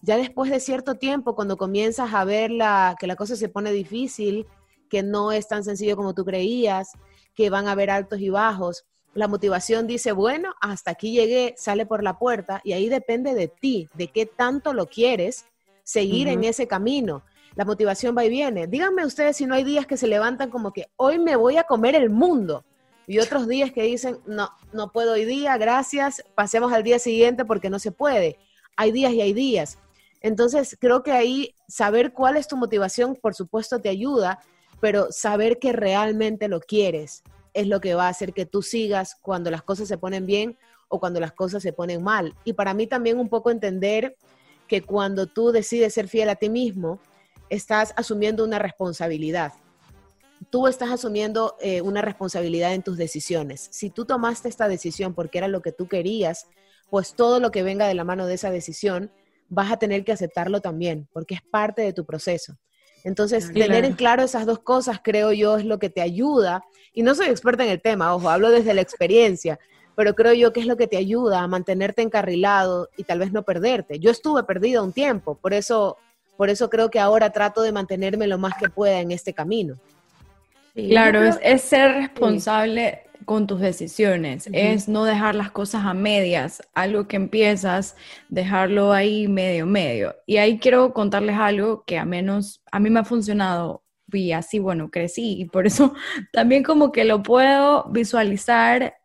Ya 0.00 0.16
después 0.16 0.48
de 0.52 0.60
cierto 0.60 0.94
tiempo, 0.94 1.34
cuando 1.34 1.56
comienzas 1.56 2.14
a 2.14 2.22
ver 2.22 2.52
la, 2.52 2.94
que 3.00 3.08
la 3.08 3.16
cosa 3.16 3.34
se 3.34 3.48
pone 3.48 3.72
difícil, 3.72 4.46
que 4.88 5.02
no 5.02 5.32
es 5.32 5.48
tan 5.48 5.64
sencillo 5.64 5.96
como 5.96 6.14
tú 6.14 6.24
creías, 6.24 6.92
que 7.34 7.50
van 7.50 7.66
a 7.66 7.72
haber 7.72 7.90
altos 7.90 8.20
y 8.20 8.28
bajos, 8.28 8.84
la 9.14 9.28
motivación 9.28 9.86
dice, 9.86 10.12
bueno, 10.12 10.54
hasta 10.60 10.92
aquí 10.92 11.12
llegué, 11.12 11.54
sale 11.58 11.86
por 11.86 12.02
la 12.02 12.18
puerta 12.18 12.60
y 12.64 12.72
ahí 12.72 12.88
depende 12.88 13.34
de 13.34 13.48
ti, 13.48 13.88
de 13.94 14.08
qué 14.08 14.26
tanto 14.26 14.72
lo 14.72 14.86
quieres 14.86 15.44
seguir 15.84 16.28
en 16.28 16.44
ese 16.44 16.66
camino. 16.66 17.22
La 17.54 17.64
motivación 17.64 18.16
va 18.16 18.24
y 18.24 18.30
viene. 18.30 18.66
Díganme 18.66 19.04
ustedes 19.04 19.36
si 19.36 19.46
no 19.46 19.54
hay 19.54 19.64
días 19.64 19.86
que 19.86 19.98
se 19.98 20.06
levantan 20.06 20.50
como 20.50 20.72
que 20.72 20.86
hoy 20.96 21.18
me 21.18 21.36
voy 21.36 21.58
a 21.58 21.64
comer 21.64 21.94
el 21.94 22.08
mundo 22.08 22.64
y 23.06 23.18
otros 23.18 23.46
días 23.46 23.72
que 23.72 23.82
dicen, 23.82 24.18
no, 24.26 24.50
no 24.72 24.90
puedo 24.90 25.12
hoy 25.12 25.26
día, 25.26 25.58
gracias, 25.58 26.24
pasemos 26.34 26.72
al 26.72 26.82
día 26.82 26.98
siguiente 26.98 27.44
porque 27.44 27.68
no 27.68 27.78
se 27.78 27.92
puede. 27.92 28.38
Hay 28.76 28.92
días 28.92 29.12
y 29.12 29.20
hay 29.20 29.34
días. 29.34 29.78
Entonces, 30.22 30.76
creo 30.80 31.02
que 31.02 31.12
ahí 31.12 31.54
saber 31.68 32.12
cuál 32.12 32.36
es 32.36 32.46
tu 32.48 32.56
motivación, 32.56 33.18
por 33.20 33.34
supuesto, 33.34 33.80
te 33.80 33.88
ayuda, 33.88 34.38
pero 34.80 35.08
saber 35.10 35.58
que 35.58 35.72
realmente 35.72 36.48
lo 36.48 36.60
quieres 36.60 37.22
es 37.54 37.66
lo 37.66 37.80
que 37.80 37.94
va 37.94 38.06
a 38.06 38.10
hacer 38.10 38.32
que 38.32 38.46
tú 38.46 38.62
sigas 38.62 39.16
cuando 39.20 39.50
las 39.50 39.62
cosas 39.62 39.88
se 39.88 39.98
ponen 39.98 40.26
bien 40.26 40.58
o 40.88 41.00
cuando 41.00 41.20
las 41.20 41.32
cosas 41.32 41.62
se 41.62 41.72
ponen 41.72 42.02
mal. 42.02 42.34
Y 42.44 42.52
para 42.52 42.74
mí 42.74 42.86
también 42.86 43.18
un 43.18 43.28
poco 43.28 43.50
entender 43.50 44.16
que 44.68 44.82
cuando 44.82 45.26
tú 45.26 45.52
decides 45.52 45.94
ser 45.94 46.08
fiel 46.08 46.28
a 46.28 46.36
ti 46.36 46.48
mismo, 46.48 47.00
estás 47.50 47.92
asumiendo 47.96 48.44
una 48.44 48.58
responsabilidad. 48.58 49.52
Tú 50.50 50.66
estás 50.66 50.90
asumiendo 50.90 51.56
eh, 51.60 51.82
una 51.82 52.02
responsabilidad 52.02 52.74
en 52.74 52.82
tus 52.82 52.96
decisiones. 52.96 53.68
Si 53.70 53.90
tú 53.90 54.04
tomaste 54.04 54.48
esta 54.48 54.68
decisión 54.68 55.14
porque 55.14 55.38
era 55.38 55.48
lo 55.48 55.62
que 55.62 55.72
tú 55.72 55.88
querías, 55.88 56.46
pues 56.90 57.14
todo 57.14 57.40
lo 57.40 57.50
que 57.50 57.62
venga 57.62 57.86
de 57.86 57.94
la 57.94 58.04
mano 58.04 58.26
de 58.26 58.34
esa 58.34 58.50
decisión, 58.50 59.12
vas 59.48 59.70
a 59.70 59.76
tener 59.76 60.04
que 60.04 60.12
aceptarlo 60.12 60.60
también, 60.60 61.08
porque 61.12 61.34
es 61.34 61.42
parte 61.42 61.82
de 61.82 61.92
tu 61.92 62.04
proceso. 62.04 62.56
Entonces, 63.04 63.52
tener 63.52 63.84
en 63.84 63.94
claro 63.94 64.22
esas 64.22 64.46
dos 64.46 64.60
cosas, 64.60 65.00
creo 65.02 65.32
yo, 65.32 65.56
es 65.56 65.64
lo 65.64 65.78
que 65.78 65.90
te 65.90 66.00
ayuda. 66.00 66.64
Y 66.92 67.02
no 67.02 67.14
soy 67.14 67.26
experta 67.26 67.64
en 67.64 67.70
el 67.70 67.80
tema, 67.80 68.14
ojo, 68.14 68.30
hablo 68.30 68.50
desde 68.50 68.74
la 68.74 68.80
experiencia, 68.80 69.58
pero 69.96 70.14
creo 70.14 70.32
yo 70.34 70.52
que 70.52 70.60
es 70.60 70.66
lo 70.66 70.76
que 70.76 70.86
te 70.86 70.96
ayuda 70.96 71.40
a 71.40 71.48
mantenerte 71.48 72.02
encarrilado 72.02 72.88
y 72.96 73.04
tal 73.04 73.18
vez 73.18 73.32
no 73.32 73.42
perderte. 73.42 73.98
Yo 73.98 74.10
estuve 74.10 74.44
perdida 74.44 74.82
un 74.82 74.92
tiempo, 74.92 75.34
por 75.34 75.54
eso, 75.54 75.96
por 76.36 76.50
eso 76.50 76.70
creo 76.70 76.90
que 76.90 77.00
ahora 77.00 77.30
trato 77.30 77.62
de 77.62 77.72
mantenerme 77.72 78.26
lo 78.26 78.38
más 78.38 78.54
que 78.58 78.68
pueda 78.68 79.00
en 79.00 79.10
este 79.10 79.32
camino. 79.32 79.76
claro, 80.74 81.22
es, 81.24 81.62
ser 81.62 81.92
responsable 81.92 83.02
con 83.24 83.46
tus 83.46 83.60
decisiones, 83.60 84.48
es 84.52 84.88
no 84.88 85.04
dejar 85.04 85.34
las 85.34 85.50
cosas 85.50 85.84
a 85.84 85.94
medias, 85.94 86.62
algo 86.74 87.08
que 87.08 87.16
empiezas, 87.16 87.96
dejarlo 88.28 88.92
ahí 88.92 89.28
medio, 89.28 89.66
medio. 89.66 90.16
Y 90.26 90.36
ahí 90.38 90.58
quiero 90.58 90.92
contarles 90.92 91.36
algo 91.36 91.84
que 91.84 91.98
a 91.98 92.04
menos 92.04 92.62
a 92.70 92.80
mí 92.80 92.90
me 92.90 93.00
ha 93.00 93.04
funcionado 93.04 93.82
y 94.12 94.32
así, 94.32 94.58
bueno, 94.58 94.90
crecí 94.90 95.40
y 95.40 95.44
por 95.46 95.66
eso 95.66 95.94
también 96.32 96.62
como 96.62 96.92
que 96.92 97.04
lo 97.04 97.22
puedo 97.22 97.84
visualizar 97.90 98.96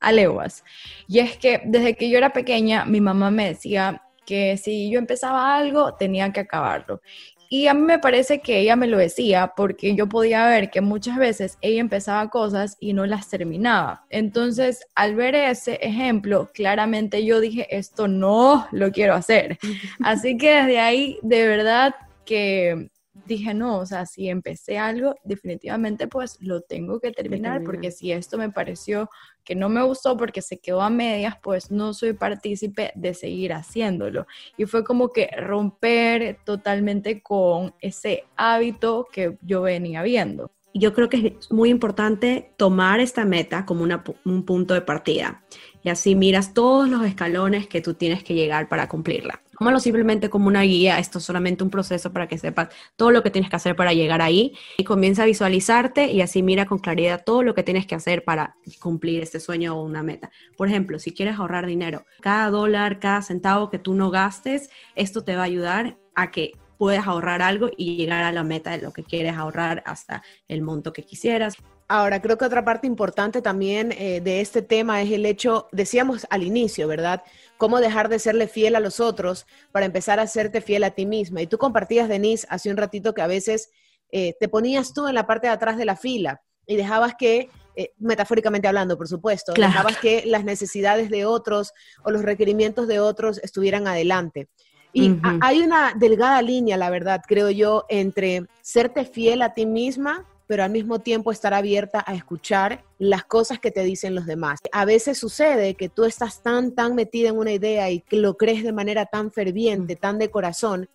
a 0.00 0.12
leguas. 0.12 0.64
Y 1.08 1.20
es 1.20 1.36
que 1.36 1.62
desde 1.64 1.96
que 1.96 2.08
yo 2.10 2.18
era 2.18 2.32
pequeña, 2.32 2.84
mi 2.84 3.00
mamá 3.00 3.30
me 3.30 3.48
decía 3.48 4.02
que 4.24 4.56
si 4.56 4.90
yo 4.90 4.98
empezaba 4.98 5.56
algo, 5.56 5.94
tenía 5.94 6.32
que 6.32 6.40
acabarlo. 6.40 7.00
Y 7.48 7.66
a 7.68 7.74
mí 7.74 7.82
me 7.82 7.98
parece 7.98 8.40
que 8.40 8.58
ella 8.58 8.76
me 8.76 8.86
lo 8.86 8.98
decía 8.98 9.52
porque 9.56 9.94
yo 9.94 10.08
podía 10.08 10.46
ver 10.46 10.70
que 10.70 10.80
muchas 10.80 11.16
veces 11.18 11.58
ella 11.60 11.80
empezaba 11.80 12.28
cosas 12.30 12.76
y 12.80 12.92
no 12.92 13.06
las 13.06 13.28
terminaba. 13.28 14.04
Entonces, 14.10 14.86
al 14.94 15.14
ver 15.14 15.34
ese 15.34 15.74
ejemplo, 15.82 16.50
claramente 16.52 17.24
yo 17.24 17.40
dije, 17.40 17.66
esto 17.70 18.08
no 18.08 18.66
lo 18.72 18.90
quiero 18.90 19.14
hacer. 19.14 19.58
Así 20.02 20.36
que 20.36 20.54
desde 20.54 20.80
ahí, 20.80 21.18
de 21.22 21.46
verdad 21.46 21.94
que 22.24 22.90
dije, 23.24 23.54
no, 23.54 23.78
o 23.78 23.86
sea, 23.86 24.06
si 24.06 24.28
empecé 24.28 24.78
algo, 24.78 25.14
definitivamente 25.24 26.08
pues 26.08 26.38
lo 26.40 26.60
tengo 26.60 27.00
que 27.00 27.12
terminar, 27.12 27.62
porque 27.64 27.90
si 27.90 28.12
esto 28.12 28.38
me 28.38 28.50
pareció 28.50 29.08
que 29.44 29.54
no 29.54 29.68
me 29.68 29.82
gustó 29.82 30.16
porque 30.16 30.42
se 30.42 30.58
quedó 30.58 30.82
a 30.82 30.90
medias, 30.90 31.36
pues 31.42 31.70
no 31.70 31.94
soy 31.94 32.12
partícipe 32.12 32.92
de 32.94 33.14
seguir 33.14 33.52
haciéndolo. 33.52 34.26
Y 34.56 34.66
fue 34.66 34.84
como 34.84 35.12
que 35.12 35.28
romper 35.38 36.38
totalmente 36.44 37.22
con 37.22 37.74
ese 37.80 38.24
hábito 38.36 39.06
que 39.12 39.38
yo 39.42 39.62
venía 39.62 40.02
viendo. 40.02 40.50
Yo 40.74 40.92
creo 40.92 41.08
que 41.08 41.38
es 41.40 41.50
muy 41.50 41.70
importante 41.70 42.52
tomar 42.58 43.00
esta 43.00 43.24
meta 43.24 43.64
como 43.64 43.86
un 44.24 44.44
punto 44.44 44.74
de 44.74 44.82
partida 44.82 45.42
y 45.82 45.88
así 45.88 46.14
miras 46.14 46.52
todos 46.52 46.88
los 46.88 47.06
escalones 47.06 47.66
que 47.66 47.80
tú 47.80 47.94
tienes 47.94 48.22
que 48.22 48.34
llegar 48.34 48.68
para 48.68 48.88
cumplirla. 48.88 49.40
Tómalo 49.58 49.80
simplemente 49.80 50.28
como 50.28 50.48
una 50.48 50.62
guía, 50.62 50.98
esto 50.98 51.18
es 51.18 51.24
solamente 51.24 51.64
un 51.64 51.70
proceso 51.70 52.12
para 52.12 52.28
que 52.28 52.38
sepas 52.38 52.68
todo 52.96 53.10
lo 53.10 53.22
que 53.22 53.30
tienes 53.30 53.50
que 53.50 53.56
hacer 53.56 53.76
para 53.76 53.92
llegar 53.92 54.20
ahí 54.20 54.54
y 54.76 54.84
comienza 54.84 55.22
a 55.22 55.26
visualizarte 55.26 56.10
y 56.10 56.20
así 56.20 56.42
mira 56.42 56.66
con 56.66 56.78
claridad 56.78 57.24
todo 57.24 57.42
lo 57.42 57.54
que 57.54 57.62
tienes 57.62 57.86
que 57.86 57.94
hacer 57.94 58.24
para 58.24 58.56
cumplir 58.80 59.22
este 59.22 59.40
sueño 59.40 59.76
o 59.76 59.84
una 59.84 60.02
meta. 60.02 60.30
Por 60.56 60.68
ejemplo, 60.68 60.98
si 60.98 61.12
quieres 61.12 61.36
ahorrar 61.36 61.66
dinero, 61.66 62.04
cada 62.20 62.50
dólar, 62.50 63.00
cada 63.00 63.22
centavo 63.22 63.70
que 63.70 63.78
tú 63.78 63.94
no 63.94 64.10
gastes, 64.10 64.70
esto 64.94 65.24
te 65.24 65.36
va 65.36 65.42
a 65.42 65.46
ayudar 65.46 65.96
a 66.14 66.30
que 66.30 66.52
puedas 66.78 67.06
ahorrar 67.06 67.42
algo 67.42 67.70
y 67.76 67.96
llegar 67.96 68.22
a 68.24 68.32
la 68.32 68.42
meta 68.42 68.70
de 68.72 68.82
lo 68.82 68.92
que 68.92 69.04
quieres 69.04 69.34
ahorrar 69.36 69.82
hasta 69.86 70.22
el 70.48 70.62
monto 70.62 70.92
que 70.92 71.04
quisieras. 71.04 71.56
Ahora, 71.88 72.20
creo 72.20 72.36
que 72.36 72.44
otra 72.44 72.64
parte 72.64 72.88
importante 72.88 73.40
también 73.40 73.92
eh, 73.92 74.20
de 74.20 74.40
este 74.40 74.60
tema 74.60 75.00
es 75.02 75.12
el 75.12 75.24
hecho, 75.24 75.68
decíamos 75.70 76.26
al 76.30 76.42
inicio, 76.42 76.88
¿verdad? 76.88 77.22
Cómo 77.58 77.80
dejar 77.80 78.08
de 78.08 78.18
serle 78.18 78.48
fiel 78.48 78.76
a 78.76 78.80
los 78.80 79.00
otros 79.00 79.46
para 79.72 79.86
empezar 79.86 80.20
a 80.20 80.26
serte 80.26 80.60
fiel 80.60 80.84
a 80.84 80.90
ti 80.90 81.06
misma. 81.06 81.42
Y 81.42 81.46
tú 81.46 81.58
compartías, 81.58 82.08
Denise, 82.08 82.46
hace 82.50 82.70
un 82.70 82.76
ratito 82.76 83.14
que 83.14 83.22
a 83.22 83.26
veces 83.26 83.70
eh, 84.10 84.34
te 84.38 84.48
ponías 84.48 84.92
tú 84.92 85.08
en 85.08 85.14
la 85.14 85.26
parte 85.26 85.46
de 85.46 85.52
atrás 85.52 85.76
de 85.76 85.84
la 85.84 85.96
fila 85.96 86.42
y 86.66 86.76
dejabas 86.76 87.14
que, 87.18 87.48
eh, 87.76 87.92
metafóricamente 87.98 88.68
hablando, 88.68 88.96
por 88.96 89.08
supuesto, 89.08 89.52
dejabas 89.52 89.98
que 89.98 90.24
las 90.26 90.44
necesidades 90.44 91.10
de 91.10 91.24
otros 91.24 91.72
o 92.04 92.10
los 92.10 92.22
requerimientos 92.22 92.88
de 92.88 93.00
otros 93.00 93.38
estuvieran 93.38 93.86
adelante. 93.86 94.48
Y 94.92 95.14
hay 95.42 95.60
una 95.60 95.92
delgada 95.94 96.40
línea, 96.40 96.78
la 96.78 96.88
verdad, 96.88 97.20
creo 97.26 97.50
yo, 97.50 97.84
entre 97.90 98.46
serte 98.62 99.04
fiel 99.04 99.42
a 99.42 99.52
ti 99.52 99.66
misma 99.66 100.26
pero 100.46 100.64
al 100.64 100.70
mismo 100.70 101.00
tiempo 101.00 101.32
estar 101.32 101.54
abierta 101.54 102.02
a 102.06 102.14
escuchar 102.14 102.84
las 102.98 103.24
cosas 103.24 103.58
que 103.58 103.70
te 103.70 103.82
dicen 103.82 104.14
los 104.14 104.26
demás. 104.26 104.60
A 104.72 104.84
veces 104.84 105.18
sucede 105.18 105.74
que 105.74 105.88
tú 105.88 106.04
estás 106.04 106.42
tan, 106.42 106.72
tan 106.72 106.94
metida 106.94 107.30
en 107.30 107.38
una 107.38 107.52
idea 107.52 107.90
y 107.90 108.00
que 108.00 108.16
lo 108.16 108.36
crees 108.36 108.62
de 108.62 108.72
manera 108.72 109.06
tan 109.06 109.32
ferviente, 109.32 109.96
tan 109.96 110.18
de 110.18 110.30
corazón, 110.30 110.88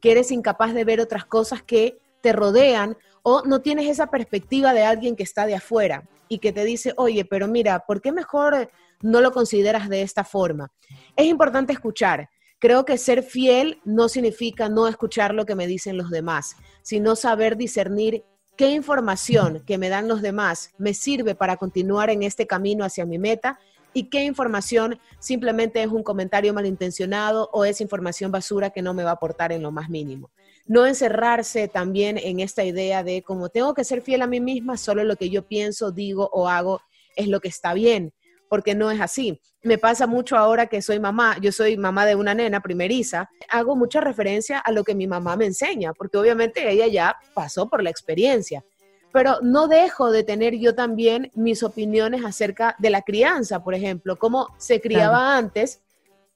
que 0.00 0.12
eres 0.12 0.30
incapaz 0.30 0.74
de 0.74 0.84
ver 0.84 1.00
otras 1.00 1.24
cosas 1.24 1.62
que 1.62 1.98
te 2.20 2.32
rodean 2.32 2.96
o 3.22 3.42
no 3.44 3.60
tienes 3.60 3.88
esa 3.88 4.08
perspectiva 4.08 4.72
de 4.72 4.84
alguien 4.84 5.16
que 5.16 5.22
está 5.22 5.46
de 5.46 5.54
afuera 5.54 6.04
y 6.28 6.38
que 6.38 6.52
te 6.52 6.64
dice, 6.64 6.92
oye, 6.96 7.24
pero 7.24 7.48
mira, 7.48 7.80
¿por 7.80 8.00
qué 8.00 8.12
mejor 8.12 8.70
no 9.00 9.20
lo 9.20 9.32
consideras 9.32 9.88
de 9.88 10.02
esta 10.02 10.24
forma? 10.24 10.70
Es 11.16 11.26
importante 11.26 11.72
escuchar. 11.72 12.28
Creo 12.60 12.84
que 12.84 12.98
ser 12.98 13.22
fiel 13.22 13.80
no 13.84 14.08
significa 14.08 14.68
no 14.68 14.88
escuchar 14.88 15.32
lo 15.32 15.46
que 15.46 15.54
me 15.54 15.68
dicen 15.68 15.96
los 15.96 16.10
demás, 16.10 16.56
sino 16.82 17.14
saber 17.14 17.56
discernir 17.56 18.24
qué 18.58 18.72
información 18.72 19.62
que 19.64 19.78
me 19.78 19.88
dan 19.88 20.08
los 20.08 20.20
demás 20.20 20.74
me 20.78 20.92
sirve 20.92 21.36
para 21.36 21.56
continuar 21.56 22.10
en 22.10 22.24
este 22.24 22.48
camino 22.48 22.84
hacia 22.84 23.06
mi 23.06 23.16
meta 23.16 23.60
y 23.94 24.10
qué 24.10 24.24
información 24.24 24.98
simplemente 25.20 25.80
es 25.80 25.86
un 25.86 26.02
comentario 26.02 26.52
malintencionado 26.52 27.48
o 27.52 27.64
es 27.64 27.80
información 27.80 28.32
basura 28.32 28.70
que 28.70 28.82
no 28.82 28.94
me 28.94 29.04
va 29.04 29.10
a 29.10 29.12
aportar 29.14 29.52
en 29.52 29.62
lo 29.62 29.70
más 29.70 29.88
mínimo. 29.88 30.30
No 30.66 30.86
encerrarse 30.86 31.68
también 31.68 32.18
en 32.18 32.40
esta 32.40 32.64
idea 32.64 33.04
de 33.04 33.22
como 33.22 33.48
tengo 33.48 33.74
que 33.74 33.84
ser 33.84 34.02
fiel 34.02 34.22
a 34.22 34.26
mí 34.26 34.40
misma, 34.40 34.76
solo 34.76 35.04
lo 35.04 35.14
que 35.14 35.30
yo 35.30 35.46
pienso, 35.46 35.92
digo 35.92 36.28
o 36.32 36.48
hago 36.48 36.82
es 37.14 37.28
lo 37.28 37.40
que 37.40 37.48
está 37.48 37.74
bien 37.74 38.12
porque 38.48 38.74
no 38.74 38.90
es 38.90 39.00
así. 39.00 39.40
Me 39.62 39.78
pasa 39.78 40.06
mucho 40.06 40.36
ahora 40.36 40.66
que 40.66 40.82
soy 40.82 41.00
mamá, 41.00 41.36
yo 41.40 41.52
soy 41.52 41.76
mamá 41.76 42.06
de 42.06 42.14
una 42.14 42.34
nena 42.34 42.60
primeriza, 42.60 43.28
hago 43.48 43.76
mucha 43.76 44.00
referencia 44.00 44.58
a 44.58 44.72
lo 44.72 44.84
que 44.84 44.94
mi 44.94 45.06
mamá 45.06 45.36
me 45.36 45.46
enseña, 45.46 45.92
porque 45.92 46.18
obviamente 46.18 46.70
ella 46.70 46.86
ya 46.86 47.16
pasó 47.34 47.68
por 47.68 47.82
la 47.82 47.90
experiencia, 47.90 48.64
pero 49.12 49.38
no 49.42 49.68
dejo 49.68 50.10
de 50.10 50.22
tener 50.22 50.54
yo 50.58 50.74
también 50.74 51.30
mis 51.34 51.62
opiniones 51.62 52.24
acerca 52.24 52.76
de 52.78 52.90
la 52.90 53.02
crianza, 53.02 53.62
por 53.64 53.74
ejemplo, 53.74 54.16
cómo 54.16 54.48
se 54.58 54.80
criaba 54.80 55.36
antes 55.36 55.82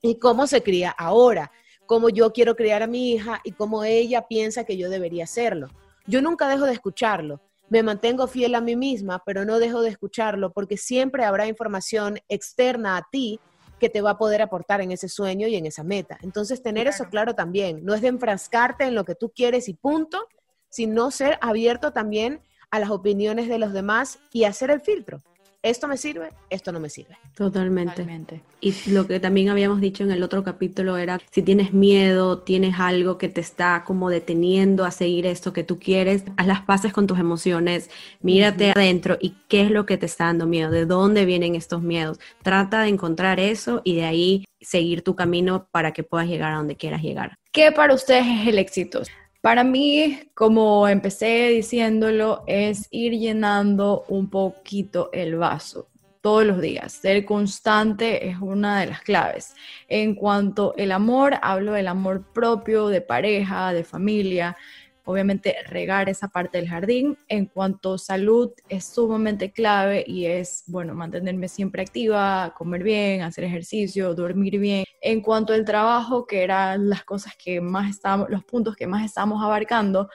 y 0.00 0.18
cómo 0.18 0.46
se 0.46 0.62
cría 0.62 0.90
ahora, 0.90 1.52
cómo 1.86 2.08
yo 2.08 2.32
quiero 2.32 2.56
criar 2.56 2.82
a 2.82 2.86
mi 2.86 3.12
hija 3.12 3.40
y 3.44 3.52
cómo 3.52 3.84
ella 3.84 4.26
piensa 4.26 4.64
que 4.64 4.76
yo 4.76 4.90
debería 4.90 5.24
hacerlo. 5.24 5.68
Yo 6.06 6.20
nunca 6.20 6.48
dejo 6.48 6.64
de 6.64 6.72
escucharlo 6.72 7.40
me 7.72 7.82
mantengo 7.82 8.26
fiel 8.26 8.54
a 8.54 8.60
mí 8.60 8.76
misma, 8.76 9.22
pero 9.24 9.46
no 9.46 9.58
dejo 9.58 9.80
de 9.80 9.88
escucharlo 9.88 10.52
porque 10.52 10.76
siempre 10.76 11.24
habrá 11.24 11.46
información 11.46 12.18
externa 12.28 12.98
a 12.98 13.08
ti 13.10 13.40
que 13.80 13.88
te 13.88 14.02
va 14.02 14.10
a 14.10 14.18
poder 14.18 14.42
aportar 14.42 14.82
en 14.82 14.92
ese 14.92 15.08
sueño 15.08 15.48
y 15.48 15.56
en 15.56 15.64
esa 15.64 15.82
meta. 15.82 16.18
Entonces, 16.20 16.62
tener 16.62 16.86
eso 16.86 17.06
claro 17.06 17.34
también, 17.34 17.82
no 17.82 17.94
es 17.94 18.02
de 18.02 18.08
enfrascarte 18.08 18.84
en 18.84 18.94
lo 18.94 19.06
que 19.06 19.14
tú 19.14 19.32
quieres 19.34 19.70
y 19.70 19.72
punto, 19.72 20.28
sino 20.68 21.10
ser 21.10 21.38
abierto 21.40 21.94
también 21.94 22.42
a 22.70 22.78
las 22.78 22.90
opiniones 22.90 23.48
de 23.48 23.58
los 23.58 23.72
demás 23.72 24.18
y 24.34 24.44
hacer 24.44 24.70
el 24.70 24.82
filtro 24.82 25.22
esto 25.62 25.86
me 25.86 25.96
sirve, 25.96 26.30
esto 26.50 26.72
no 26.72 26.80
me 26.80 26.90
sirve. 26.90 27.16
Totalmente. 27.36 28.42
Y 28.60 28.74
lo 28.90 29.06
que 29.06 29.20
también 29.20 29.48
habíamos 29.48 29.80
dicho 29.80 30.02
en 30.02 30.10
el 30.10 30.22
otro 30.22 30.42
capítulo 30.42 30.96
era, 30.96 31.20
si 31.30 31.42
tienes 31.42 31.72
miedo, 31.72 32.38
tienes 32.38 32.80
algo 32.80 33.16
que 33.16 33.28
te 33.28 33.40
está 33.40 33.84
como 33.86 34.10
deteniendo 34.10 34.84
a 34.84 34.90
seguir 34.90 35.26
esto 35.26 35.52
que 35.52 35.62
tú 35.64 35.78
quieres, 35.78 36.24
haz 36.36 36.46
las 36.46 36.62
paces 36.62 36.92
con 36.92 37.06
tus 37.06 37.18
emociones, 37.18 37.90
mírate 38.20 38.72
adentro 38.74 39.18
y 39.20 39.36
qué 39.48 39.62
es 39.62 39.70
lo 39.70 39.86
que 39.86 39.96
te 39.96 40.06
está 40.06 40.24
dando 40.24 40.46
miedo, 40.46 40.70
de 40.70 40.84
dónde 40.84 41.24
vienen 41.24 41.54
estos 41.54 41.82
miedos. 41.82 42.18
Trata 42.42 42.82
de 42.82 42.88
encontrar 42.88 43.38
eso 43.38 43.82
y 43.84 43.96
de 43.96 44.04
ahí 44.04 44.44
seguir 44.60 45.02
tu 45.02 45.14
camino 45.14 45.68
para 45.70 45.92
que 45.92 46.02
puedas 46.02 46.28
llegar 46.28 46.52
a 46.52 46.56
donde 46.56 46.76
quieras 46.76 47.02
llegar. 47.02 47.36
¿Qué 47.52 47.70
para 47.70 47.94
ustedes 47.94 48.26
es 48.26 48.48
el 48.48 48.58
éxito? 48.58 49.02
Para 49.42 49.64
mí, 49.64 50.30
como 50.34 50.86
empecé 50.86 51.48
diciéndolo, 51.48 52.44
es 52.46 52.86
ir 52.92 53.14
llenando 53.18 54.04
un 54.08 54.30
poquito 54.30 55.10
el 55.12 55.34
vaso 55.34 55.88
todos 56.20 56.46
los 56.46 56.60
días. 56.60 56.92
Ser 56.92 57.24
constante 57.24 58.28
es 58.28 58.38
una 58.40 58.78
de 58.78 58.86
las 58.86 59.00
claves. 59.00 59.56
En 59.88 60.14
cuanto 60.14 60.74
al 60.78 60.92
amor, 60.92 61.34
hablo 61.42 61.72
del 61.72 61.88
amor 61.88 62.22
propio, 62.32 62.86
de 62.86 63.00
pareja, 63.00 63.72
de 63.72 63.82
familia, 63.82 64.56
obviamente 65.04 65.56
regar 65.68 66.08
esa 66.08 66.28
parte 66.28 66.58
del 66.58 66.68
jardín. 66.68 67.16
En 67.28 67.46
cuanto 67.46 67.94
a 67.94 67.98
salud, 67.98 68.50
es 68.68 68.84
sumamente 68.84 69.50
clave 69.50 70.04
y 70.06 70.26
es, 70.26 70.64
bueno, 70.66 70.94
mantenerme 70.94 71.48
siempre 71.48 71.82
activa, 71.82 72.54
comer 72.56 72.82
bien, 72.82 73.22
hacer 73.22 73.44
ejercicio, 73.44 74.14
dormir 74.14 74.58
bien. 74.58 74.84
En 75.00 75.20
cuanto 75.20 75.52
al 75.52 75.64
trabajo, 75.64 76.26
que 76.26 76.42
eran 76.42 76.88
las 76.88 77.04
cosas 77.04 77.34
que 77.36 77.60
más 77.60 77.90
estamos, 77.90 78.28
los 78.30 78.44
puntos 78.44 78.76
que 78.76 78.86
más 78.86 79.04
estamos 79.04 79.42
abarcando, 79.42 80.08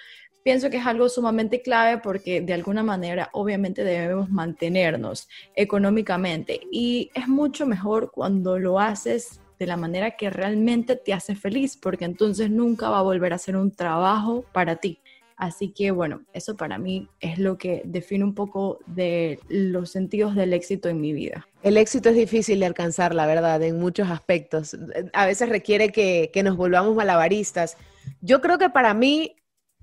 pienso 0.47 0.69
que 0.69 0.77
es 0.77 0.85
algo 0.85 1.09
sumamente 1.09 1.61
clave 1.61 1.99
porque 2.01 2.39
de 2.39 2.53
alguna 2.53 2.81
manera 2.81 3.29
obviamente 3.33 3.83
debemos 3.83 4.29
mantenernos 4.29 5.27
económicamente 5.55 6.61
y 6.71 7.11
es 7.13 7.27
mucho 7.27 7.65
mejor 7.65 8.11
cuando 8.11 8.57
lo 8.57 8.79
haces 8.79 9.41
de 9.59 9.67
la 9.67 9.77
manera 9.77 10.11
que 10.11 10.29
realmente 10.29 10.95
te 10.95 11.13
hace 11.13 11.35
feliz, 11.35 11.77
porque 11.77 12.05
entonces 12.05 12.49
nunca 12.49 12.89
va 12.89 12.99
a 12.99 13.03
volver 13.03 13.33
a 13.33 13.37
ser 13.37 13.55
un 13.55 13.71
trabajo 13.71 14.45
para 14.51 14.77
ti. 14.77 14.99
Así 15.37 15.69
que 15.69 15.91
bueno, 15.91 16.23
eso 16.33 16.57
para 16.57 16.79
mí 16.79 17.07
es 17.19 17.37
lo 17.37 17.59
que 17.59 17.83
define 17.85 18.23
un 18.23 18.33
poco 18.33 18.79
de 18.87 19.39
los 19.49 19.91
sentidos 19.91 20.33
del 20.35 20.51
éxito 20.51 20.89
en 20.89 20.99
mi 20.99 21.13
vida. 21.13 21.47
El 21.61 21.77
éxito 21.77 22.09
es 22.09 22.15
difícil 22.15 22.59
de 22.59 22.65
alcanzar, 22.65 23.13
la 23.13 23.27
verdad, 23.27 23.61
en 23.61 23.79
muchos 23.79 24.09
aspectos. 24.09 24.75
A 25.13 25.27
veces 25.27 25.49
requiere 25.49 25.91
que, 25.91 26.31
que 26.33 26.41
nos 26.41 26.57
volvamos 26.57 26.95
malabaristas. 26.95 27.77
Yo 28.21 28.41
creo 28.41 28.57
que 28.57 28.71
para 28.71 28.95
mí 28.95 29.35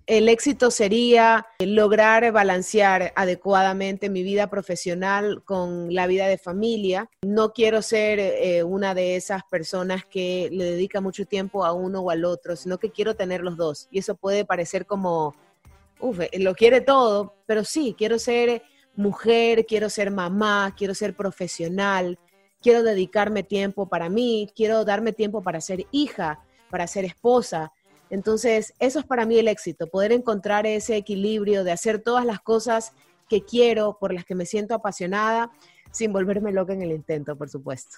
el 0.06 0.28
éxito 0.28 0.70
sería 0.70 1.46
lograr 1.60 2.30
balancear 2.30 3.12
adecuadamente 3.16 4.10
mi 4.10 4.22
vida 4.22 4.48
profesional 4.50 5.42
con 5.44 5.94
la 5.94 6.06
vida 6.06 6.26
de 6.26 6.36
familia. 6.36 7.08
No 7.22 7.52
quiero 7.52 7.80
ser 7.80 8.18
eh, 8.18 8.62
una 8.64 8.94
de 8.94 9.16
esas 9.16 9.42
personas 9.44 10.04
que 10.04 10.50
le 10.52 10.64
dedica 10.64 11.00
mucho 11.00 11.24
tiempo 11.24 11.64
a 11.64 11.72
uno 11.72 12.00
o 12.00 12.10
al 12.10 12.24
otro, 12.24 12.54
sino 12.56 12.78
que 12.78 12.90
quiero 12.90 13.14
tener 13.14 13.40
los 13.40 13.56
dos. 13.56 13.88
Y 13.90 13.98
eso 13.98 14.14
puede 14.14 14.44
parecer 14.44 14.84
como, 14.84 15.34
uff, 16.00 16.20
lo 16.34 16.54
quiere 16.54 16.82
todo, 16.82 17.36
pero 17.46 17.64
sí, 17.64 17.94
quiero 17.96 18.18
ser 18.18 18.62
mujer, 18.96 19.64
quiero 19.66 19.88
ser 19.88 20.10
mamá, 20.10 20.74
quiero 20.76 20.94
ser 20.94 21.16
profesional, 21.16 22.18
quiero 22.60 22.82
dedicarme 22.82 23.42
tiempo 23.42 23.88
para 23.88 24.10
mí, 24.10 24.50
quiero 24.54 24.84
darme 24.84 25.12
tiempo 25.12 25.42
para 25.42 25.60
ser 25.62 25.86
hija, 25.92 26.44
para 26.70 26.86
ser 26.86 27.04
esposa 27.06 27.72
entonces, 28.10 28.74
eso 28.78 29.00
es 29.00 29.06
para 29.06 29.26
mí 29.26 29.38
el 29.38 29.48
éxito, 29.48 29.88
poder 29.88 30.12
encontrar 30.12 30.66
ese 30.66 30.96
equilibrio 30.96 31.64
de 31.64 31.72
hacer 31.72 32.00
todas 32.00 32.24
las 32.24 32.40
cosas 32.40 32.92
que 33.28 33.42
quiero, 33.42 33.98
por 33.98 34.12
las 34.12 34.24
que 34.24 34.34
me 34.34 34.46
siento 34.46 34.74
apasionada, 34.74 35.50
sin 35.90 36.12
volverme 36.12 36.52
loca 36.52 36.72
en 36.72 36.82
el 36.82 36.92
intento, 36.92 37.36
por 37.36 37.48
supuesto. 37.48 37.96